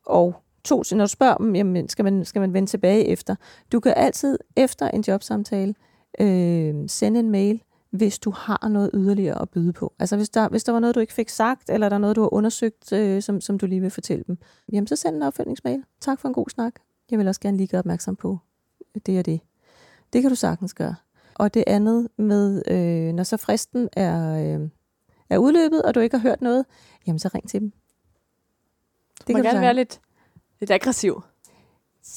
Og 0.06 0.36
to, 0.70 0.84
så 0.84 0.96
når 0.96 1.06
du 1.06 1.10
spørger 1.10 1.36
dem, 1.36 1.56
jamen, 1.56 1.90
skal, 1.90 2.06
man, 2.06 2.26
skal 2.26 2.40
man 2.40 2.54
vende 2.54 2.70
tilbage 2.70 3.06
efter? 3.06 3.36
Du 3.72 3.80
kan 3.80 3.94
altid 3.96 4.38
efter 4.56 4.88
en 4.88 5.04
jobsamtale 5.08 5.74
øh, 6.20 6.76
sende 6.88 7.20
en 7.20 7.30
mail, 7.30 7.64
hvis 7.92 8.20
du 8.20 8.32
har 8.32 8.68
noget 8.70 8.90
yderligere 8.94 9.42
at 9.42 9.50
byde 9.50 9.74
på. 9.74 9.94
Altså 10.00 10.16
hvis 10.16 10.30
der, 10.30 10.50
hvis 10.50 10.64
der 10.64 10.72
var 10.72 10.80
noget, 10.80 10.96
du 10.96 11.00
ikke 11.00 11.14
fik 11.14 11.30
sagt, 11.30 11.70
eller 11.70 11.90
der 11.90 11.96
er 11.96 12.00
noget, 12.00 12.16
du 12.16 12.22
har 12.22 12.34
undersøgt, 12.34 12.94
øh, 12.94 13.22
som, 13.22 13.42
som 13.42 13.58
du 13.58 13.66
lige 13.66 13.82
vil 13.82 13.90
fortælle 13.90 14.24
dem, 14.28 14.38
jamen 14.72 14.88
så 14.88 14.96
send 14.96 15.16
en 15.16 15.24
opfølgningsmail. 15.24 15.84
Tak 16.02 16.20
for 16.20 16.28
en 16.28 16.34
god 16.34 16.50
snak. 16.50 16.74
Jeg 17.12 17.20
vil 17.20 17.28
også 17.28 17.42
gerne 17.42 17.58
lige 17.58 17.68
gøre 17.68 17.80
opmærksom 17.80 18.16
på 18.16 18.38
det 19.06 19.20
og 19.20 19.26
det. 19.26 19.40
Det 20.14 20.22
kan 20.22 20.30
du 20.30 20.36
sagtens 20.36 20.74
gøre. 20.74 20.96
Og 21.36 21.54
det 21.54 21.64
andet 21.68 22.08
med, 22.18 22.62
øh, 22.68 23.14
når 23.14 23.24
så 23.24 23.38
fristen 23.38 23.90
er, 23.94 24.34
øh, 24.34 24.70
er 25.30 25.38
udløbet, 25.38 25.82
og 25.82 25.96
du 25.96 26.00
ikke 26.00 26.18
har 26.18 26.22
hørt 26.22 26.42
noget, 26.42 26.66
jamen 27.08 27.20
så 27.20 27.30
ring 27.36 27.50
til 27.50 27.60
dem. 27.60 27.72
Det 29.28 29.36
kan 29.36 29.36
du 29.36 29.50
gerne 29.50 29.62
være 29.62 29.74
lidt, 29.74 30.02
lidt 30.60 30.72
aggressiv. 30.72 31.22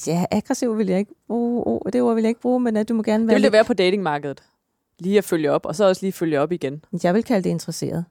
Ja, 0.07 0.25
aggressiv 0.31 0.77
vil 0.77 0.87
jeg 0.87 0.99
ikke 0.99 1.13
bruge. 1.27 1.63
Oh, 1.67 1.91
det 1.93 2.01
ord 2.01 2.15
vil 2.15 2.21
jeg 2.21 2.29
ikke 2.29 2.41
bruge, 2.41 2.59
men 2.59 2.77
at 2.77 2.89
du 2.89 2.93
må 2.93 3.03
gerne 3.03 3.21
Det 3.21 3.27
være 3.27 3.35
vil 3.35 3.41
lidt, 3.41 3.51
det 3.51 3.57
være 3.57 3.65
på 3.65 3.73
datingmarkedet. 3.73 4.43
Lige 4.99 5.17
at 5.17 5.23
følge 5.23 5.51
op, 5.51 5.65
og 5.65 5.75
så 5.75 5.85
også 5.85 6.05
lige 6.05 6.11
følge 6.11 6.39
op 6.39 6.51
igen. 6.51 6.85
Jeg 7.03 7.13
vil 7.13 7.23
kalde 7.23 7.43
det 7.43 7.49
interesseret. 7.49 8.05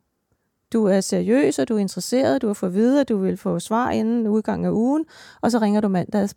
Du 0.72 0.84
er 0.84 1.00
seriøs, 1.00 1.58
og 1.58 1.68
du 1.68 1.74
er 1.74 1.78
interesseret, 1.78 2.42
du 2.42 2.46
har 2.46 2.54
fået 2.54 2.70
at 2.70 2.74
vide, 2.74 3.00
at 3.00 3.08
du 3.08 3.16
vil 3.16 3.36
få 3.36 3.58
svar 3.58 3.90
inden 3.90 4.28
udgangen 4.28 4.66
af 4.66 4.70
ugen, 4.70 5.04
og 5.40 5.50
så 5.50 5.58
ringer 5.58 5.80
du 5.80 5.88
mandag 5.88 6.28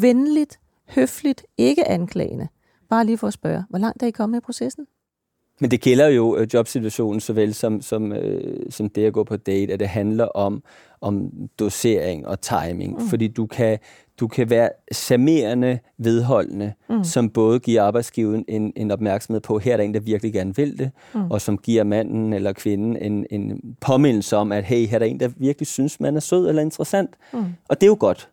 venligt, 0.00 0.60
høfligt, 0.88 1.44
ikke 1.58 1.88
anklagende. 1.88 2.48
Bare 2.88 3.04
lige 3.06 3.18
for 3.18 3.26
at 3.26 3.32
spørge, 3.32 3.64
hvor 3.68 3.78
langt 3.78 4.02
er 4.02 4.06
I 4.06 4.10
kommet 4.10 4.38
i 4.38 4.40
processen? 4.40 4.86
Men 5.60 5.70
det 5.70 5.80
gælder 5.80 6.08
jo 6.08 6.36
øh, 6.36 6.48
jobsituationen 6.54 7.20
såvel 7.20 7.54
som, 7.54 7.80
som, 7.80 8.12
øh, 8.12 8.70
som 8.70 8.88
det 8.88 9.04
at 9.04 9.12
gå 9.12 9.24
på 9.24 9.36
date, 9.36 9.72
at 9.72 9.80
det 9.80 9.88
handler 9.88 10.24
om, 10.24 10.62
om 11.00 11.30
dosering 11.58 12.26
og 12.26 12.40
timing. 12.40 12.92
Mm. 12.92 13.08
Fordi 13.08 13.28
du 13.28 13.46
kan, 13.46 13.78
du 14.20 14.28
kan 14.28 14.50
være 14.50 14.70
charmerende, 14.94 15.78
vedholdende, 15.98 16.72
mm. 16.90 17.04
som 17.04 17.30
både 17.30 17.58
giver 17.58 17.82
arbejdsgiveren 17.82 18.44
en, 18.48 18.72
en 18.76 18.90
opmærksomhed 18.90 19.40
på, 19.40 19.58
her 19.58 19.72
er 19.72 19.76
der 19.76 19.84
en, 19.84 19.94
der 19.94 20.00
virkelig 20.00 20.32
gerne 20.32 20.56
vil 20.56 20.78
det, 20.78 20.90
mm. 21.14 21.30
og 21.30 21.40
som 21.40 21.58
giver 21.58 21.84
manden 21.84 22.32
eller 22.32 22.52
kvinden 22.52 22.96
en, 22.96 23.26
en 23.30 23.60
påmindelse 23.80 24.36
om, 24.36 24.52
at 24.52 24.64
hey, 24.64 24.86
her 24.86 24.94
er 24.94 24.98
der 24.98 25.06
en, 25.06 25.20
der 25.20 25.28
virkelig 25.36 25.66
synes, 25.66 26.00
man 26.00 26.16
er 26.16 26.20
sød 26.20 26.48
eller 26.48 26.62
interessant. 26.62 27.10
Mm. 27.32 27.44
Og 27.68 27.80
det 27.80 27.82
er 27.82 27.90
jo 27.90 27.96
godt. 28.00 28.28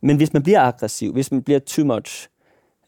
Men 0.00 0.16
hvis 0.16 0.32
man 0.32 0.42
bliver 0.42 0.60
aggressiv, 0.60 1.12
hvis 1.12 1.32
man 1.32 1.42
bliver 1.42 1.58
too 1.58 1.84
much, 1.84 2.28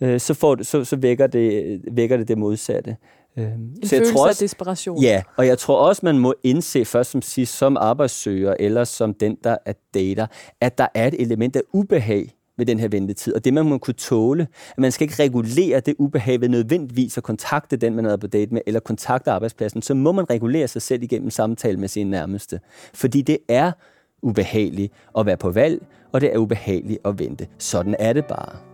øh, 0.00 0.20
så, 0.20 0.34
får 0.34 0.54
det, 0.54 0.66
så, 0.66 0.84
så 0.84 0.96
vækker, 0.96 1.26
det, 1.26 1.80
vækker 1.90 2.16
det 2.16 2.28
det 2.28 2.38
modsatte. 2.38 2.96
Øh, 3.36 3.44
En 3.44 3.74
følelse 3.86 4.18
af 4.28 4.36
desperation. 4.40 5.02
Ja, 5.02 5.22
og 5.36 5.46
jeg 5.46 5.58
tror 5.58 5.76
også, 5.76 6.00
man 6.04 6.18
må 6.18 6.34
indse 6.42 6.84
først 6.84 7.10
som 7.10 7.22
sidst, 7.22 7.56
som 7.58 7.76
arbejdssøger 7.76 8.54
eller 8.60 8.84
som 8.84 9.14
den, 9.14 9.36
der 9.44 9.56
er 9.66 9.72
dater, 9.94 10.26
at 10.60 10.78
der 10.78 10.86
er 10.94 11.06
et 11.06 11.22
element 11.22 11.56
af 11.56 11.62
ubehag 11.72 12.36
ved 12.58 12.66
den 12.66 12.80
her 12.80 12.88
ventetid, 12.88 13.34
og 13.34 13.44
det 13.44 13.54
man 13.54 13.66
må 13.66 13.78
kunne 13.78 13.94
tåle, 13.94 14.46
at 14.70 14.78
man 14.78 14.92
skal 14.92 15.04
ikke 15.04 15.22
regulere 15.22 15.80
det 15.80 15.94
ubehag 15.98 16.40
ved 16.40 16.48
nødvendigvis 16.48 17.16
at 17.18 17.22
kontakte 17.22 17.76
den, 17.76 17.94
man 17.94 18.06
er 18.06 18.16
på 18.16 18.26
date 18.26 18.54
med, 18.54 18.60
eller 18.66 18.80
kontakte 18.80 19.30
arbejdspladsen, 19.30 19.82
så 19.82 19.94
må 19.94 20.12
man 20.12 20.30
regulere 20.30 20.68
sig 20.68 20.82
selv 20.82 21.02
igennem 21.02 21.30
samtale 21.30 21.76
med 21.76 21.88
sine 21.88 22.10
nærmeste. 22.10 22.60
Fordi 22.94 23.22
det 23.22 23.38
er 23.48 23.72
ubehageligt 24.22 24.92
at 25.18 25.26
være 25.26 25.36
på 25.36 25.50
valg, 25.50 25.86
og 26.12 26.20
det 26.20 26.34
er 26.34 26.38
ubehageligt 26.38 26.98
at 27.04 27.18
vente. 27.18 27.46
Sådan 27.58 27.96
er 27.98 28.12
det 28.12 28.24
bare. 28.24 28.69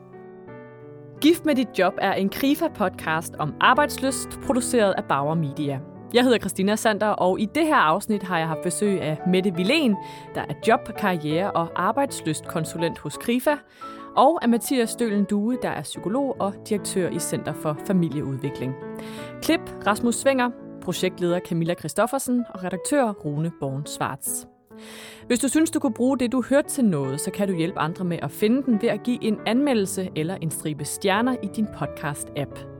Gift 1.20 1.44
med 1.44 1.55
dit 1.55 1.79
job 1.79 1.94
er 1.98 2.12
en 2.12 2.29
Krifa-podcast 2.29 3.37
om 3.38 3.55
arbejdsløst, 3.61 4.29
produceret 4.46 4.94
af 4.96 5.05
Bauer 5.05 5.35
Media. 5.35 5.81
Jeg 6.14 6.24
hedder 6.24 6.38
Christina 6.38 6.76
Sander, 6.76 7.09
og 7.09 7.40
i 7.40 7.46
det 7.55 7.66
her 7.66 7.76
afsnit 7.76 8.22
har 8.22 8.38
jeg 8.38 8.48
haft 8.48 8.62
besøg 8.62 9.00
af 9.00 9.18
Mette 9.26 9.50
Vilén, 9.50 9.94
der 10.35 10.40
er 10.40 10.55
job-, 10.68 10.96
karriere- 10.98 11.50
og 11.50 11.68
arbejdsløst 11.76 12.46
konsulent 12.46 12.98
hos 12.98 13.16
Krifa, 13.16 13.57
og 14.16 14.42
af 14.42 14.48
Mathias 14.48 14.90
Stølen 14.90 15.24
Due, 15.24 15.59
der 15.62 15.68
er 15.68 15.83
psykolog 15.83 16.37
og 16.40 16.55
direktør 16.68 17.09
i 17.09 17.18
Center 17.18 17.52
for 17.52 17.76
Familieudvikling. 17.87 18.74
Klip 19.42 19.87
Rasmus 19.87 20.14
Svinger, 20.14 20.50
projektleder 20.83 21.40
Camilla 21.40 21.74
Christoffersen 21.74 22.44
og 22.55 22.64
redaktør 22.64 23.11
Rune 23.11 23.52
Born 23.61 23.87
Schwartz. 23.87 24.55
Hvis 25.26 25.38
du 25.38 25.48
synes, 25.48 25.70
du 25.70 25.78
kunne 25.78 25.94
bruge 25.94 26.18
det, 26.18 26.32
du 26.32 26.42
hørte 26.50 26.68
til 26.68 26.84
noget, 26.84 27.20
så 27.20 27.30
kan 27.30 27.48
du 27.48 27.54
hjælpe 27.54 27.78
andre 27.78 28.04
med 28.04 28.18
at 28.22 28.30
finde 28.30 28.62
den 28.62 28.82
ved 28.82 28.88
at 28.88 29.02
give 29.02 29.24
en 29.24 29.38
anmeldelse 29.46 30.10
eller 30.16 30.34
en 30.34 30.50
stribe 30.50 30.84
stjerner 30.84 31.36
i 31.42 31.46
din 31.56 31.66
podcast-app. 31.66 32.76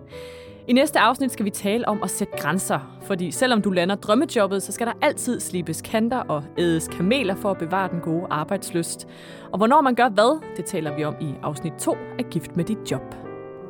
I 0.69 0.73
næste 0.73 0.99
afsnit 0.99 1.33
skal 1.33 1.45
vi 1.45 1.51
tale 1.51 1.89
om 1.89 2.03
at 2.03 2.11
sætte 2.11 2.33
grænser, 2.39 2.99
fordi 3.03 3.31
selvom 3.31 3.63
du 3.63 3.71
lander 3.71 3.95
drømmejobbet, 3.95 4.63
så 4.63 4.73
skal 4.73 4.87
der 4.87 4.93
altid 5.03 5.41
slibes 5.41 5.83
kanter 5.83 6.19
og 6.19 6.45
ædes 6.59 6.89
kameler 6.89 7.35
for 7.35 7.51
at 7.51 7.59
bevare 7.59 7.91
den 7.91 8.01
gode 8.01 8.27
arbejdsløst. 8.31 9.09
Og 9.53 9.59
hvornår 9.59 9.81
man 9.81 9.95
gør 9.95 10.09
hvad, 10.09 10.41
det 10.57 10.65
taler 10.65 10.97
vi 10.97 11.05
om 11.05 11.15
i 11.21 11.35
afsnit 11.43 11.73
2 11.73 11.97
af 12.19 12.25
Gift 12.31 12.57
med 12.57 12.65
dit 12.65 12.91
job. 12.91 13.15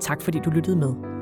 Tak 0.00 0.22
fordi 0.22 0.38
du 0.38 0.50
lyttede 0.50 0.76
med. 0.76 1.15